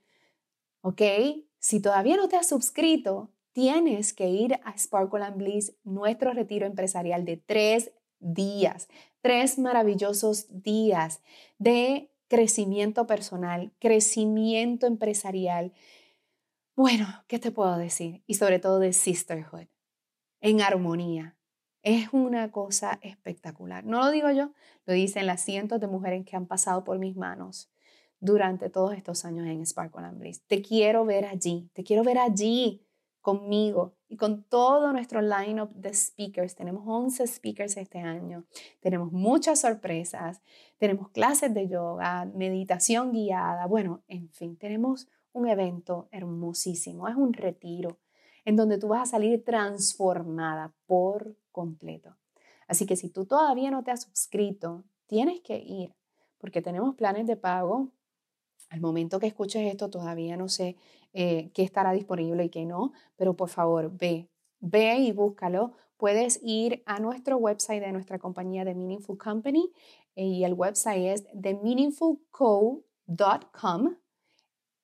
¿ok? 0.79 1.01
Si 1.59 1.81
todavía 1.81 2.15
no 2.15 2.29
te 2.29 2.37
has 2.37 2.47
suscrito, 2.47 3.33
tienes 3.51 4.13
que 4.13 4.29
ir 4.29 4.57
a 4.63 4.77
Sparkle 4.77 5.25
and 5.25 5.35
Bliss, 5.35 5.75
nuestro 5.83 6.31
retiro 6.31 6.65
empresarial 6.65 7.25
de 7.25 7.35
tres 7.35 7.91
días, 8.19 8.87
tres 9.19 9.59
maravillosos 9.59 10.47
días 10.49 11.21
de 11.57 12.09
crecimiento 12.29 13.05
personal, 13.05 13.73
crecimiento 13.79 14.87
empresarial 14.87 15.73
bueno, 16.75 17.07
¿qué 17.27 17.39
te 17.39 17.51
puedo 17.51 17.77
decir? 17.77 18.23
Y 18.27 18.35
sobre 18.35 18.59
todo 18.59 18.79
de 18.79 18.93
sisterhood, 18.93 19.67
en 20.39 20.61
armonía. 20.61 21.37
Es 21.83 22.09
una 22.13 22.51
cosa 22.51 22.99
espectacular. 23.01 23.83
No 23.85 23.99
lo 23.99 24.11
digo 24.11 24.29
yo, 24.31 24.51
lo 24.85 24.93
dicen 24.93 25.25
las 25.25 25.41
cientos 25.41 25.79
de 25.79 25.87
mujeres 25.87 26.25
que 26.25 26.35
han 26.35 26.45
pasado 26.45 26.83
por 26.83 26.99
mis 26.99 27.15
manos 27.15 27.71
durante 28.19 28.69
todos 28.69 28.93
estos 28.93 29.25
años 29.25 29.47
en 29.47 29.65
Sparkle 29.65 30.05
and 30.05 30.19
Bliss. 30.19 30.43
Te 30.45 30.61
quiero 30.61 31.05
ver 31.05 31.25
allí, 31.25 31.69
te 31.73 31.83
quiero 31.83 32.03
ver 32.03 32.19
allí 32.19 32.85
conmigo 33.21 33.95
y 34.07 34.17
con 34.17 34.43
todo 34.43 34.91
nuestro 34.91 35.21
lineup 35.21 35.71
de 35.73 35.93
speakers. 35.93 36.55
Tenemos 36.55 36.83
11 36.85 37.27
speakers 37.27 37.77
este 37.77 37.99
año. 37.99 38.45
Tenemos 38.79 39.11
muchas 39.11 39.61
sorpresas. 39.61 40.41
Tenemos 40.77 41.09
clases 41.09 41.53
de 41.53 41.67
yoga, 41.67 42.25
meditación 42.25 43.11
guiada. 43.11 43.67
Bueno, 43.67 44.03
en 44.07 44.29
fin, 44.29 44.57
tenemos 44.57 45.07
un 45.33 45.47
evento 45.47 46.07
hermosísimo, 46.11 47.07
es 47.07 47.15
un 47.15 47.33
retiro 47.33 47.97
en 48.45 48.55
donde 48.55 48.77
tú 48.77 48.89
vas 48.89 49.09
a 49.09 49.11
salir 49.11 49.43
transformada 49.43 50.73
por 50.85 51.35
completo. 51.51 52.15
Así 52.67 52.85
que 52.85 52.95
si 52.95 53.09
tú 53.09 53.25
todavía 53.25 53.71
no 53.71 53.83
te 53.83 53.91
has 53.91 54.03
suscrito, 54.03 54.85
tienes 55.05 55.41
que 55.41 55.57
ir, 55.57 55.93
porque 56.37 56.61
tenemos 56.61 56.95
planes 56.95 57.27
de 57.27 57.35
pago. 57.35 57.89
Al 58.69 58.79
momento 58.79 59.19
que 59.19 59.27
escuches 59.27 59.69
esto 59.69 59.89
todavía 59.89 60.37
no 60.37 60.47
sé 60.47 60.77
eh, 61.13 61.51
qué 61.53 61.63
estará 61.63 61.91
disponible 61.91 62.45
y 62.45 62.49
qué 62.49 62.65
no, 62.65 62.93
pero 63.17 63.35
por 63.35 63.49
favor 63.49 63.91
ve, 63.91 64.29
ve 64.59 64.99
y 64.99 65.11
búscalo. 65.11 65.73
Puedes 65.97 66.39
ir 66.41 66.81
a 66.85 66.99
nuestro 66.99 67.35
website 67.37 67.83
de 67.83 67.91
nuestra 67.91 68.17
compañía 68.17 68.63
de 68.65 68.73
Meaningful 68.73 69.17
Company 69.17 69.71
eh, 70.15 70.25
y 70.25 70.45
el 70.45 70.53
website 70.53 71.13
es 71.13 71.25
themeaningfulco.com 71.39 73.95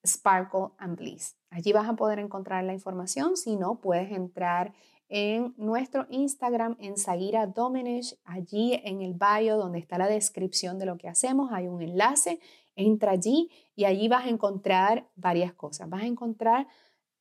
Sparkle 0.06 0.72
and 0.78 0.98
Bliss. 0.98 1.36
Allí 1.50 1.74
vas 1.74 1.88
a 1.88 1.96
poder 1.96 2.20
encontrar 2.20 2.64
la 2.64 2.74
información, 2.74 3.38
si 3.38 3.56
no, 3.56 3.80
puedes 3.80 4.12
entrar 4.12 4.74
en 5.10 5.54
nuestro 5.58 6.06
Instagram 6.10 6.76
en 6.80 6.98
Sagira 6.98 7.48
Domenech, 7.48 8.18
allí 8.26 8.74
en 8.84 9.02
el 9.02 9.14
bio 9.14 9.58
donde 9.58 9.80
está 9.80 9.98
la 9.98 10.08
descripción 10.08 10.80
de 10.80 10.86
lo 10.86 10.98
que 10.98 11.08
hacemos, 11.08 11.52
hay 11.54 11.68
un 11.68 11.82
enlace, 11.82 12.40
entra 12.76 13.12
allí 13.12 13.50
y 13.76 13.86
allí 13.86 14.08
vas 14.08 14.26
a 14.26 14.30
encontrar 14.30 15.08
varias 15.16 15.54
cosas. 15.54 15.90
Vas 15.90 16.04
a 16.04 16.08
encontrar 16.08 16.68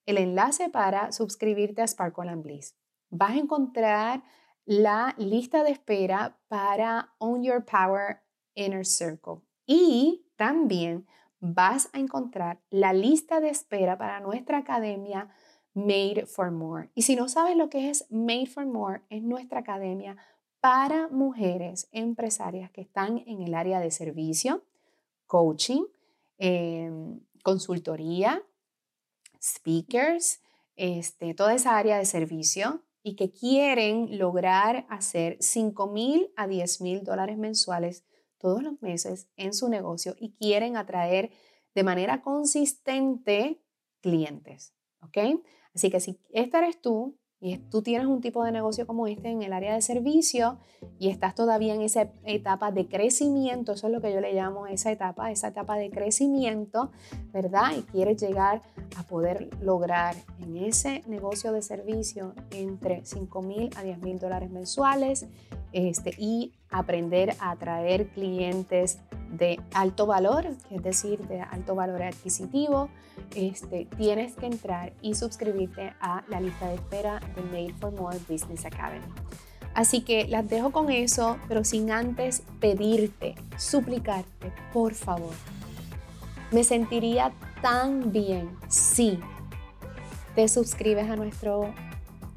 el 0.05 0.19
enlace 0.19 0.69
para 0.69 1.13
suscribirte 1.13 1.83
a 1.83 1.87
Sparkle 1.87 2.29
and 2.29 2.43
Bliss. 2.43 2.77
Vas 3.11 3.31
a 3.31 3.39
encontrar 3.39 4.25
la 4.65 5.15
lista 5.17 5.63
de 5.63 5.71
espera 5.71 6.39
para 6.49 7.15
Own 7.19 7.45
Your 7.45 7.65
Power 7.65 8.21
Inner 8.55 8.85
Circle 8.85 9.43
y 9.65 10.27
también 10.37 11.07
vas 11.55 11.89
a 11.93 11.99
encontrar 11.99 12.61
la 12.71 12.93
lista 12.93 13.41
de 13.41 13.49
espera 13.49 13.99
para 13.99 14.21
nuestra 14.21 14.59
academia 14.59 15.29
Made 15.75 16.27
for 16.27 16.51
More. 16.51 16.91
Y 16.95 17.03
si 17.03 17.17
no 17.17 17.29
sabes 17.29 17.57
lo 17.57 17.69
que 17.69 17.91
es 17.91 18.07
Made 18.11 18.47
for 18.47 18.67
More, 18.67 19.03
es 19.11 19.23
nuestra 19.23 19.61
academia 19.61 20.17
para 20.61 21.09
mujeres 21.09 21.89
empresarias 21.93 22.71
que 22.71 22.81
están 22.81 23.23
en 23.27 23.43
el 23.43 23.55
área 23.55 23.79
de 23.79 23.91
servicio, 23.91 24.65
coaching, 25.27 25.85
em, 26.39 27.21
consultoría, 27.43 28.43
speakers, 29.41 30.41
este, 30.77 31.35
toda 31.35 31.55
esa 31.55 31.77
área 31.77 31.99
de 31.99 32.05
servicio 32.05 32.83
y 33.03 33.15
que 33.15 33.31
quieren 33.31 34.19
lograr 34.19 34.87
hacer 34.89 35.37
5 35.41 35.87
mil 35.87 36.33
a 36.37 36.47
10 36.47 36.81
mil 36.81 37.05
dólares 37.05 37.39
mensuales 37.39 38.05
todos 38.39 38.63
los 38.63 38.81
meses 38.83 39.29
en 39.37 39.55
su 39.55 39.69
negocio 39.69 40.15
y 40.19 40.33
quieren 40.33 40.77
atraer 40.77 41.31
de 41.75 41.83
manera 41.83 42.23
consistente 42.23 43.63
clientes. 44.01 44.75
¿Ok? 45.03 45.19
Así 45.75 45.91
que 45.91 46.01
si 46.01 46.19
esta 46.31 46.59
eres 46.59 46.81
tú 46.81 47.19
y 47.39 47.59
tú 47.59 47.83
tienes 47.83 48.07
un 48.07 48.23
tipo 48.23 48.43
de 48.45 48.51
negocio 48.51 48.87
como 48.87 49.07
este 49.07 49.29
en 49.29 49.43
el 49.43 49.53
área 49.53 49.75
de 49.75 49.83
servicio 49.83 50.59
y 50.99 51.11
estás 51.11 51.35
todavía 51.35 51.75
en 51.75 51.83
esa 51.83 52.11
etapa 52.25 52.73
de 52.73 52.89
crecimiento, 52.89 53.73
eso 53.73 53.89
es 53.89 53.93
lo 53.93 54.01
que 54.01 54.13
yo 54.13 54.21
le 54.21 54.33
llamo 54.33 54.67
esa 54.67 54.91
etapa, 54.91 55.31
esa 55.31 55.49
etapa 55.49 55.77
de 55.77 55.91
crecimiento, 55.91 56.91
¿verdad? 57.33 57.73
Y 57.77 57.83
quieres 57.83 58.17
llegar 58.21 58.63
a 58.97 59.03
poder 59.03 59.51
lograr 59.61 60.17
en 60.41 60.57
ese 60.57 61.03
negocio 61.07 61.53
de 61.53 61.61
servicio 61.61 62.35
entre 62.53 63.05
5 63.05 63.43
mil 63.43 63.71
a 63.77 63.83
10 63.83 63.99
mil 63.99 64.19
dólares 64.19 64.51
mensuales 64.51 65.27
este, 65.73 66.15
y 66.17 66.55
aprender 66.79 67.37
a 67.41 67.53
atraer 67.53 68.09
clientes 68.09 68.99
de 69.31 69.61
alto 69.75 70.07
valor, 70.07 70.47
es 70.71 70.83
decir, 70.83 71.21
de 71.27 71.41
alto 71.41 71.75
valor 71.75 72.03
adquisitivo, 72.03 72.89
este, 73.35 73.87
tienes 73.97 74.35
que 74.35 74.47
entrar 74.47 74.93
y 75.03 75.15
suscribirte 75.15 75.95
a 76.01 76.25
la 76.29 76.41
lista 76.41 76.69
de 76.69 76.75
espera 76.75 77.21
de 77.35 77.43
Made 77.43 77.75
for 77.81 77.93
More 77.93 78.19
Business 78.29 78.65
Academy. 78.65 79.07
Así 79.75 80.01
que 80.01 80.27
las 80.27 80.49
dejo 80.49 80.71
con 80.71 80.91
eso, 80.91 81.37
pero 81.49 81.63
sin 81.63 81.91
antes 81.91 82.43
pedirte, 82.61 83.35
suplicarte, 83.59 84.53
por 84.73 84.95
favor. 84.95 85.35
Me 86.51 86.65
sentiría 86.65 87.33
tan 87.61 88.13
bien 88.13 88.57
si 88.69 89.19
te 90.35 90.49
suscribes 90.49 91.11
a 91.11 91.17
nuestro 91.17 91.75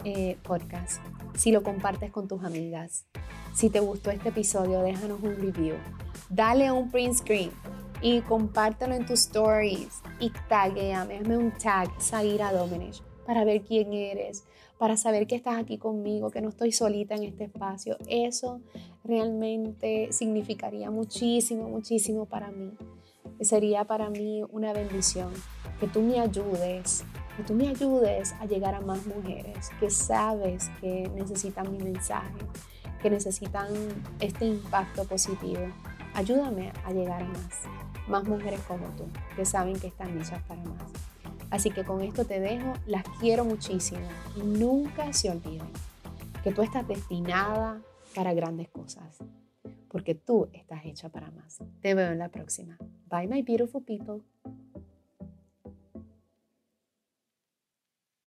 eh, 0.03 0.37
podcast, 0.43 1.01
si 1.35 1.51
lo 1.51 1.63
compartes 1.63 2.11
con 2.11 2.27
tus 2.27 2.43
amigas. 2.43 3.05
Si 3.53 3.69
te 3.69 3.79
gustó 3.79 4.11
este 4.11 4.29
episodio, 4.29 4.81
déjanos 4.81 5.21
un 5.21 5.35
review. 5.35 5.75
Dale 6.29 6.71
un 6.71 6.89
print 6.89 7.15
screen 7.15 7.51
y 8.01 8.21
compártelo 8.21 8.95
en 8.95 9.05
tus 9.05 9.21
stories 9.21 10.01
y 10.19 10.31
taguéame, 10.47 11.17
hazme 11.17 11.37
un 11.37 11.51
tag, 11.51 11.89
Zaira 11.99 12.53
Domenech, 12.53 13.01
para 13.25 13.43
ver 13.43 13.61
quién 13.61 13.91
eres, 13.93 14.45
para 14.77 14.95
saber 14.95 15.27
que 15.27 15.35
estás 15.35 15.57
aquí 15.57 15.77
conmigo, 15.77 16.31
que 16.31 16.41
no 16.41 16.49
estoy 16.49 16.71
solita 16.71 17.15
en 17.15 17.23
este 17.23 17.45
espacio. 17.45 17.97
Eso 18.07 18.61
realmente 19.03 20.09
significaría 20.11 20.89
muchísimo, 20.89 21.67
muchísimo 21.67 22.25
para 22.25 22.51
mí. 22.51 22.71
Sería 23.41 23.83
para 23.85 24.09
mí 24.09 24.43
una 24.51 24.71
bendición 24.71 25.33
que 25.79 25.87
tú 25.87 26.01
me 26.01 26.19
ayudes, 26.19 27.03
que 27.35 27.43
tú 27.43 27.53
me 27.53 27.69
ayudes 27.69 28.33
a 28.39 28.45
llegar 28.45 28.75
a 28.75 28.81
más 28.81 29.05
mujeres 29.05 29.69
que 29.79 29.89
sabes 29.89 30.69
que 30.81 31.09
necesitan 31.15 31.71
mi 31.71 31.79
mensaje, 31.79 32.33
que 33.01 33.09
necesitan 33.09 33.67
este 34.19 34.45
impacto 34.45 35.05
positivo. 35.05 35.67
Ayúdame 36.13 36.71
a 36.85 36.91
llegar 36.91 37.21
a 37.21 37.27
más 37.27 37.63
más 38.09 38.27
mujeres 38.27 38.59
como 38.61 38.87
tú, 38.97 39.05
que 39.35 39.45
saben 39.45 39.79
que 39.79 39.87
están 39.87 40.19
hechas 40.19 40.41
para 40.43 40.63
más. 40.63 40.91
Así 41.51 41.71
que 41.71 41.83
con 41.83 42.01
esto 42.01 42.25
te 42.25 42.39
dejo, 42.39 42.73
las 42.85 43.03
quiero 43.19 43.45
muchísimo 43.45 44.07
y 44.35 44.41
nunca 44.41 45.13
se 45.13 45.29
olviden 45.29 45.69
que 46.43 46.51
tú 46.51 46.61
estás 46.61 46.87
destinada 46.87 47.81
para 48.15 48.33
grandes 48.33 48.69
cosas, 48.69 49.17
porque 49.89 50.15
tú 50.15 50.49
estás 50.53 50.85
hecha 50.85 51.09
para 51.09 51.31
más. 51.31 51.59
Te 51.81 51.93
veo 51.93 52.11
en 52.11 52.19
la 52.19 52.29
próxima. 52.29 52.77
Bye 53.09 53.27
my 53.27 53.41
beautiful 53.41 53.83
people. 53.83 54.21